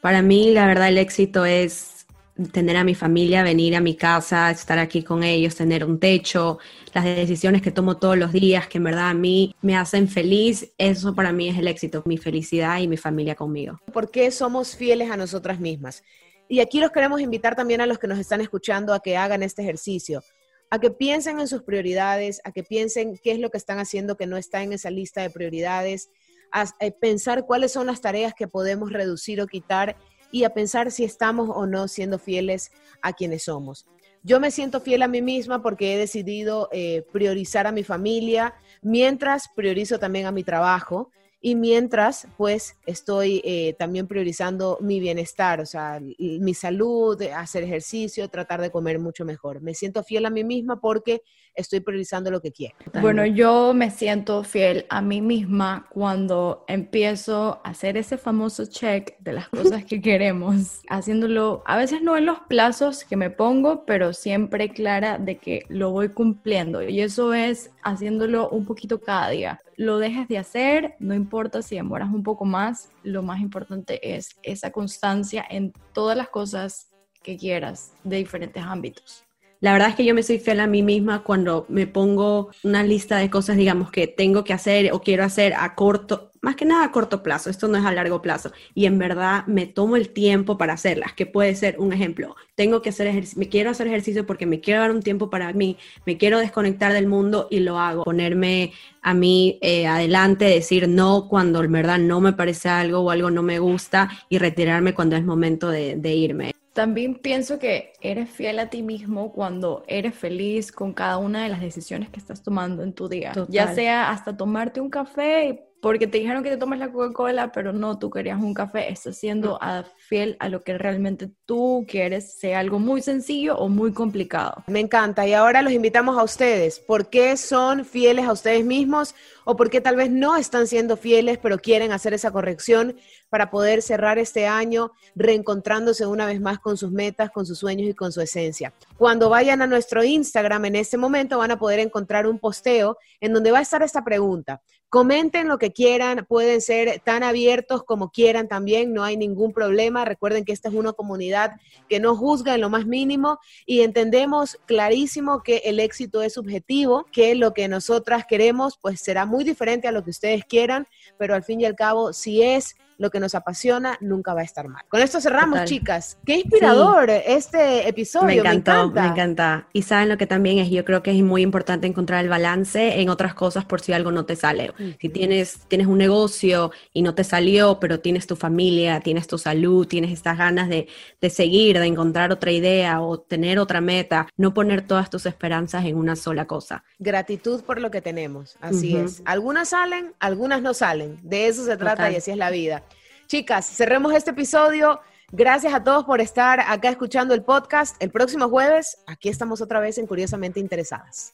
Para 0.00 0.22
mí, 0.22 0.50
la 0.52 0.66
verdad, 0.66 0.88
el 0.88 0.98
éxito 0.98 1.44
es 1.44 2.06
tener 2.50 2.76
a 2.76 2.84
mi 2.84 2.94
familia, 2.94 3.42
venir 3.42 3.76
a 3.76 3.80
mi 3.80 3.94
casa, 3.94 4.50
estar 4.50 4.78
aquí 4.78 5.02
con 5.02 5.22
ellos, 5.22 5.54
tener 5.54 5.84
un 5.84 6.00
techo, 6.00 6.58
las 6.94 7.04
decisiones 7.04 7.62
que 7.62 7.70
tomo 7.70 7.98
todos 7.98 8.16
los 8.16 8.32
días, 8.32 8.66
que 8.66 8.78
en 8.78 8.84
verdad 8.84 9.10
a 9.10 9.14
mí 9.14 9.54
me 9.60 9.76
hacen 9.76 10.08
feliz, 10.08 10.72
eso 10.78 11.14
para 11.14 11.32
mí 11.32 11.48
es 11.48 11.58
el 11.58 11.68
éxito, 11.68 12.02
mi 12.06 12.16
felicidad 12.16 12.80
y 12.80 12.88
mi 12.88 12.96
familia 12.96 13.34
conmigo. 13.34 13.78
¿Por 13.92 14.10
qué 14.10 14.30
somos 14.30 14.74
fieles 14.74 15.10
a 15.10 15.16
nosotras 15.16 15.60
mismas? 15.60 16.02
Y 16.48 16.60
aquí 16.60 16.80
los 16.80 16.90
queremos 16.90 17.20
invitar 17.20 17.56
también 17.56 17.80
a 17.80 17.86
los 17.86 17.98
que 17.98 18.06
nos 18.06 18.18
están 18.18 18.40
escuchando 18.40 18.92
a 18.92 19.00
que 19.00 19.16
hagan 19.16 19.42
este 19.42 19.62
ejercicio, 19.62 20.22
a 20.70 20.78
que 20.78 20.90
piensen 20.90 21.40
en 21.40 21.48
sus 21.48 21.62
prioridades, 21.62 22.40
a 22.44 22.52
que 22.52 22.62
piensen 22.62 23.18
qué 23.22 23.32
es 23.32 23.38
lo 23.38 23.50
que 23.50 23.58
están 23.58 23.78
haciendo 23.78 24.16
que 24.16 24.26
no 24.26 24.36
está 24.36 24.62
en 24.62 24.72
esa 24.72 24.90
lista 24.90 25.22
de 25.22 25.30
prioridades, 25.30 26.10
a, 26.52 26.66
eh, 26.80 26.92
pensar 26.92 27.46
cuáles 27.46 27.72
son 27.72 27.86
las 27.86 28.00
tareas 28.00 28.34
que 28.34 28.48
podemos 28.48 28.92
reducir 28.92 29.40
o 29.40 29.46
quitar 29.46 29.96
y 30.30 30.44
a 30.44 30.50
pensar 30.54 30.90
si 30.90 31.04
estamos 31.04 31.50
o 31.52 31.66
no 31.66 31.88
siendo 31.88 32.18
fieles 32.18 32.70
a 33.00 33.12
quienes 33.12 33.44
somos. 33.44 33.86
Yo 34.22 34.38
me 34.38 34.50
siento 34.50 34.80
fiel 34.80 35.02
a 35.02 35.08
mí 35.08 35.20
misma 35.20 35.62
porque 35.62 35.94
he 35.94 35.98
decidido 35.98 36.68
eh, 36.72 37.04
priorizar 37.12 37.66
a 37.66 37.72
mi 37.72 37.82
familia, 37.82 38.54
mientras 38.80 39.48
priorizo 39.48 39.98
también 39.98 40.26
a 40.26 40.32
mi 40.32 40.44
trabajo 40.44 41.10
y 41.44 41.56
mientras, 41.56 42.28
pues, 42.36 42.76
estoy 42.86 43.42
eh, 43.44 43.74
también 43.76 44.06
priorizando 44.06 44.78
mi 44.80 45.00
bienestar, 45.00 45.60
o 45.60 45.66
sea, 45.66 46.00
mi 46.00 46.54
salud, 46.54 47.20
hacer 47.20 47.64
ejercicio, 47.64 48.28
tratar 48.28 48.60
de 48.60 48.70
comer 48.70 49.00
mucho 49.00 49.24
mejor. 49.24 49.60
Me 49.60 49.74
siento 49.74 50.04
fiel 50.04 50.24
a 50.24 50.30
mí 50.30 50.44
misma 50.44 50.80
porque 50.80 51.22
estoy 51.54 51.80
priorizando 51.80 52.30
lo 52.30 52.40
que 52.40 52.52
quiero. 52.52 52.74
Bueno, 53.00 53.26
yo 53.26 53.74
me 53.74 53.90
siento 53.90 54.44
fiel 54.44 54.86
a 54.88 55.00
mí 55.00 55.20
misma 55.20 55.86
cuando 55.90 56.64
empiezo 56.68 57.60
a 57.64 57.70
hacer 57.70 57.96
ese 57.96 58.18
famoso 58.18 58.66
check 58.66 59.18
de 59.20 59.32
las 59.32 59.48
cosas 59.50 59.84
que 59.84 60.00
queremos, 60.00 60.80
haciéndolo 60.88 61.62
a 61.66 61.76
veces 61.76 62.02
no 62.02 62.16
en 62.16 62.26
los 62.26 62.40
plazos 62.40 63.04
que 63.04 63.16
me 63.16 63.30
pongo, 63.30 63.84
pero 63.84 64.12
siempre 64.12 64.70
clara 64.70 65.18
de 65.18 65.38
que 65.38 65.64
lo 65.68 65.90
voy 65.90 66.08
cumpliendo. 66.08 66.82
Y 66.82 67.00
eso 67.00 67.34
es 67.34 67.70
haciéndolo 67.82 68.48
un 68.50 68.64
poquito 68.64 69.00
cada 69.00 69.30
día. 69.30 69.60
Lo 69.76 69.98
dejes 69.98 70.28
de 70.28 70.38
hacer, 70.38 70.94
no 70.98 71.14
importa 71.14 71.62
si 71.62 71.76
demoras 71.76 72.12
un 72.12 72.22
poco 72.22 72.44
más, 72.44 72.90
lo 73.02 73.22
más 73.22 73.40
importante 73.40 74.14
es 74.16 74.36
esa 74.42 74.70
constancia 74.70 75.44
en 75.48 75.72
todas 75.92 76.16
las 76.16 76.28
cosas 76.28 76.88
que 77.22 77.36
quieras 77.36 77.94
de 78.04 78.16
diferentes 78.16 78.62
ámbitos. 78.62 79.24
La 79.62 79.72
verdad 79.72 79.90
es 79.90 79.94
que 79.94 80.04
yo 80.04 80.12
me 80.12 80.24
soy 80.24 80.40
fiel 80.40 80.58
a 80.58 80.66
mí 80.66 80.82
misma 80.82 81.22
cuando 81.22 81.66
me 81.68 81.86
pongo 81.86 82.50
una 82.64 82.82
lista 82.82 83.18
de 83.18 83.30
cosas, 83.30 83.56
digamos, 83.56 83.92
que 83.92 84.08
tengo 84.08 84.42
que 84.42 84.52
hacer 84.52 84.92
o 84.92 85.00
quiero 85.00 85.22
hacer 85.22 85.54
a 85.54 85.76
corto, 85.76 86.32
más 86.40 86.56
que 86.56 86.64
nada 86.64 86.84
a 86.84 86.90
corto 86.90 87.22
plazo, 87.22 87.48
esto 87.48 87.68
no 87.68 87.78
es 87.78 87.84
a 87.84 87.92
largo 87.92 88.20
plazo. 88.20 88.50
Y 88.74 88.86
en 88.86 88.98
verdad 88.98 89.46
me 89.46 89.66
tomo 89.66 89.94
el 89.94 90.08
tiempo 90.08 90.58
para 90.58 90.72
hacerlas, 90.72 91.12
que 91.12 91.26
puede 91.26 91.54
ser 91.54 91.76
un 91.78 91.92
ejemplo. 91.92 92.34
Tengo 92.56 92.82
que 92.82 92.88
hacer 92.88 93.06
ejercicio, 93.06 93.38
me 93.38 93.48
quiero 93.48 93.70
hacer 93.70 93.86
ejercicio 93.86 94.26
porque 94.26 94.46
me 94.46 94.58
quiero 94.58 94.80
dar 94.80 94.90
un 94.90 95.00
tiempo 95.00 95.30
para 95.30 95.52
mí, 95.52 95.76
me 96.06 96.18
quiero 96.18 96.40
desconectar 96.40 96.92
del 96.92 97.06
mundo 97.06 97.46
y 97.48 97.60
lo 97.60 97.78
hago. 97.78 98.02
Ponerme 98.02 98.72
a 99.00 99.14
mí 99.14 99.60
eh, 99.62 99.86
adelante, 99.86 100.44
decir 100.46 100.88
no 100.88 101.28
cuando 101.28 101.62
en 101.62 101.70
verdad 101.70 102.00
no 102.00 102.20
me 102.20 102.32
parece 102.32 102.68
algo 102.68 102.98
o 102.98 103.10
algo 103.12 103.30
no 103.30 103.44
me 103.44 103.60
gusta 103.60 104.10
y 104.28 104.38
retirarme 104.38 104.92
cuando 104.92 105.14
es 105.14 105.24
momento 105.24 105.70
de, 105.70 105.94
de 105.94 106.14
irme. 106.16 106.61
También 106.72 107.16
pienso 107.16 107.58
que 107.58 107.92
eres 108.00 108.30
fiel 108.30 108.58
a 108.58 108.70
ti 108.70 108.82
mismo 108.82 109.32
cuando 109.32 109.84
eres 109.86 110.14
feliz 110.14 110.72
con 110.72 110.94
cada 110.94 111.18
una 111.18 111.42
de 111.42 111.50
las 111.50 111.60
decisiones 111.60 112.08
que 112.08 112.18
estás 112.18 112.42
tomando 112.42 112.82
en 112.82 112.94
tu 112.94 113.08
día. 113.08 113.32
Ya 113.48 113.74
sea 113.74 114.10
hasta 114.10 114.36
tomarte 114.36 114.80
un 114.80 114.88
café 114.88 115.66
porque 115.82 116.06
te 116.06 116.18
dijeron 116.18 116.44
que 116.44 116.50
te 116.50 116.58
tomes 116.58 116.78
la 116.78 116.92
Coca-Cola, 116.92 117.50
pero 117.50 117.72
no, 117.72 117.98
tú 117.98 118.08
querías 118.08 118.40
un 118.40 118.54
café, 118.54 118.88
estás 118.88 119.16
siendo 119.16 119.58
fiel 119.96 120.36
a 120.38 120.48
lo 120.48 120.62
que 120.62 120.78
realmente 120.78 121.28
tú 121.44 121.84
quieres, 121.88 122.38
sea 122.38 122.60
algo 122.60 122.78
muy 122.78 123.02
sencillo 123.02 123.56
o 123.56 123.68
muy 123.68 123.92
complicado. 123.92 124.62
Me 124.68 124.78
encanta. 124.78 125.26
Y 125.26 125.32
ahora 125.32 125.60
los 125.60 125.72
invitamos 125.72 126.16
a 126.16 126.22
ustedes. 126.22 126.78
¿Por 126.78 127.10
qué 127.10 127.36
son 127.36 127.84
fieles 127.84 128.26
a 128.26 128.32
ustedes 128.32 128.64
mismos? 128.64 129.16
¿O 129.44 129.56
por 129.56 129.70
qué 129.70 129.80
tal 129.80 129.96
vez 129.96 130.08
no 130.08 130.36
están 130.36 130.68
siendo 130.68 130.96
fieles, 130.96 131.38
pero 131.38 131.58
quieren 131.58 131.90
hacer 131.90 132.14
esa 132.14 132.30
corrección 132.30 132.94
para 133.28 133.50
poder 133.50 133.82
cerrar 133.82 134.20
este 134.20 134.46
año 134.46 134.92
reencontrándose 135.16 136.06
una 136.06 136.26
vez 136.26 136.40
más 136.40 136.60
con 136.60 136.76
sus 136.76 136.92
metas, 136.92 137.32
con 137.32 137.44
sus 137.44 137.58
sueños 137.58 137.90
y 137.90 137.94
con 137.94 138.12
su 138.12 138.20
esencia? 138.20 138.72
Cuando 138.96 139.30
vayan 139.30 139.62
a 139.62 139.66
nuestro 139.66 140.04
Instagram 140.04 140.66
en 140.66 140.76
este 140.76 140.96
momento 140.96 141.38
van 141.38 141.50
a 141.50 141.58
poder 141.58 141.80
encontrar 141.80 142.28
un 142.28 142.38
posteo 142.38 142.98
en 143.20 143.32
donde 143.32 143.50
va 143.50 143.58
a 143.58 143.62
estar 143.62 143.82
esta 143.82 144.04
pregunta. 144.04 144.62
Comenten 144.92 145.48
lo 145.48 145.56
que 145.56 145.72
quieran, 145.72 146.26
pueden 146.28 146.60
ser 146.60 147.00
tan 147.02 147.22
abiertos 147.22 147.82
como 147.82 148.10
quieran 148.10 148.46
también, 148.46 148.92
no 148.92 149.02
hay 149.04 149.16
ningún 149.16 149.54
problema. 149.54 150.04
Recuerden 150.04 150.44
que 150.44 150.52
esta 150.52 150.68
es 150.68 150.74
una 150.74 150.92
comunidad 150.92 151.52
que 151.88 151.98
no 151.98 152.14
juzga 152.14 152.54
en 152.54 152.60
lo 152.60 152.68
más 152.68 152.84
mínimo 152.84 153.38
y 153.64 153.80
entendemos 153.80 154.58
clarísimo 154.66 155.42
que 155.42 155.62
el 155.64 155.80
éxito 155.80 156.20
es 156.20 156.34
subjetivo, 156.34 157.06
que 157.10 157.34
lo 157.34 157.54
que 157.54 157.68
nosotras 157.68 158.26
queremos 158.28 158.76
pues 158.82 159.00
será 159.00 159.24
muy 159.24 159.44
diferente 159.44 159.88
a 159.88 159.92
lo 159.92 160.04
que 160.04 160.10
ustedes 160.10 160.44
quieran, 160.44 160.86
pero 161.16 161.34
al 161.34 161.42
fin 161.42 161.62
y 161.62 161.64
al 161.64 161.74
cabo, 161.74 162.12
si 162.12 162.42
es 162.42 162.76
lo 162.98 163.10
que 163.10 163.20
nos 163.20 163.34
apasiona 163.34 163.96
nunca 164.00 164.34
va 164.34 164.40
a 164.40 164.44
estar 164.44 164.68
mal. 164.68 164.84
Con 164.88 165.00
esto 165.00 165.20
cerramos, 165.20 165.64
chicas. 165.64 166.18
Qué 166.24 166.36
inspirador 166.36 167.10
este 167.10 167.88
episodio. 167.88 168.26
Me 168.26 168.50
encantó, 168.50 168.90
me, 168.90 169.06
encanta. 169.06 169.66
Y 169.72 169.82
saben 169.82 170.08
lo 170.08 170.18
que 170.18 170.26
también 170.26 170.58
es, 170.58 170.70
yo 170.70 170.84
creo 170.84 171.02
que 171.02 171.10
es 171.10 171.22
muy 171.22 171.42
importante 171.42 171.86
encontrar 171.86 172.22
el 172.22 172.28
balance 172.28 173.00
en 173.00 173.08
otras 173.08 173.34
cosas 173.34 173.64
por 173.64 173.80
si 173.80 173.92
algo 173.92 174.10
no 174.10 174.24
te 174.24 174.36
sale. 174.36 174.72
Si 175.00 175.08
tienes, 175.08 175.60
tienes 175.68 175.86
un 175.86 175.98
negocio 175.98 176.72
y 176.92 177.02
no 177.02 177.14
te 177.14 177.24
salió, 177.24 177.78
pero 177.80 178.00
tienes 178.00 178.26
tu 178.26 178.36
familia, 178.36 179.00
tienes 179.00 179.26
tu 179.26 179.38
salud, 179.38 179.86
tienes 179.86 180.12
estas 180.12 180.38
ganas 180.38 180.68
de, 180.68 180.88
de 181.20 181.30
seguir, 181.30 181.78
de 181.78 181.86
encontrar 181.86 182.32
otra 182.32 182.50
idea 182.50 183.00
o 183.00 183.20
tener 183.20 183.58
otra 183.58 183.80
meta, 183.80 184.28
no 184.36 184.54
poner 184.54 184.82
todas 184.82 185.10
tus 185.10 185.26
esperanzas 185.26 185.84
en 185.84 185.96
una 185.96 186.16
sola 186.16 186.46
cosa. 186.46 186.84
Gratitud 186.98 187.62
por 187.62 187.80
lo 187.80 187.90
que 187.90 188.00
tenemos, 188.00 188.56
así 188.60 188.96
es. 188.96 189.22
Algunas 189.24 189.70
salen, 189.70 190.14
algunas 190.18 190.62
no 190.62 190.74
salen. 190.74 191.18
De 191.22 191.46
eso 191.46 191.64
se 191.64 191.76
trata 191.76 192.10
y 192.10 192.16
así 192.16 192.30
es 192.30 192.36
la 192.36 192.50
vida. 192.50 192.82
Chicas, 193.32 193.64
cerremos 193.64 194.12
este 194.12 194.32
episodio. 194.32 195.00
Gracias 195.30 195.72
a 195.72 195.82
todos 195.82 196.04
por 196.04 196.20
estar 196.20 196.60
acá 196.60 196.90
escuchando 196.90 197.32
el 197.32 197.42
podcast. 197.42 197.96
El 197.98 198.10
próximo 198.10 198.50
jueves, 198.50 198.98
aquí 199.06 199.30
estamos 199.30 199.62
otra 199.62 199.80
vez 199.80 199.96
en 199.96 200.06
Curiosamente 200.06 200.60
Interesadas. 200.60 201.32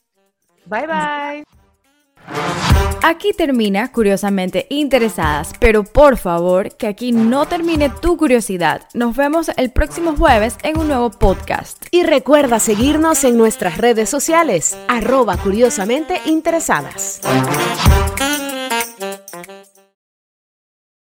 Bye 0.64 0.86
bye. 0.86 1.44
Aquí 3.02 3.32
termina 3.32 3.90
Curiosamente 3.90 4.68
Interesadas, 4.70 5.50
pero 5.58 5.82
por 5.82 6.18
favor 6.18 6.76
que 6.76 6.86
aquí 6.86 7.10
no 7.10 7.46
termine 7.46 7.90
tu 7.90 8.16
curiosidad. 8.16 8.82
Nos 8.94 9.16
vemos 9.16 9.50
el 9.56 9.72
próximo 9.72 10.14
jueves 10.16 10.56
en 10.62 10.78
un 10.78 10.86
nuevo 10.86 11.10
podcast. 11.10 11.84
Y 11.90 12.04
recuerda 12.04 12.60
seguirnos 12.60 13.24
en 13.24 13.36
nuestras 13.36 13.76
redes 13.76 14.08
sociales, 14.08 14.78
arroba 14.86 15.36
curiosamente 15.36 16.20
interesadas. 16.26 17.20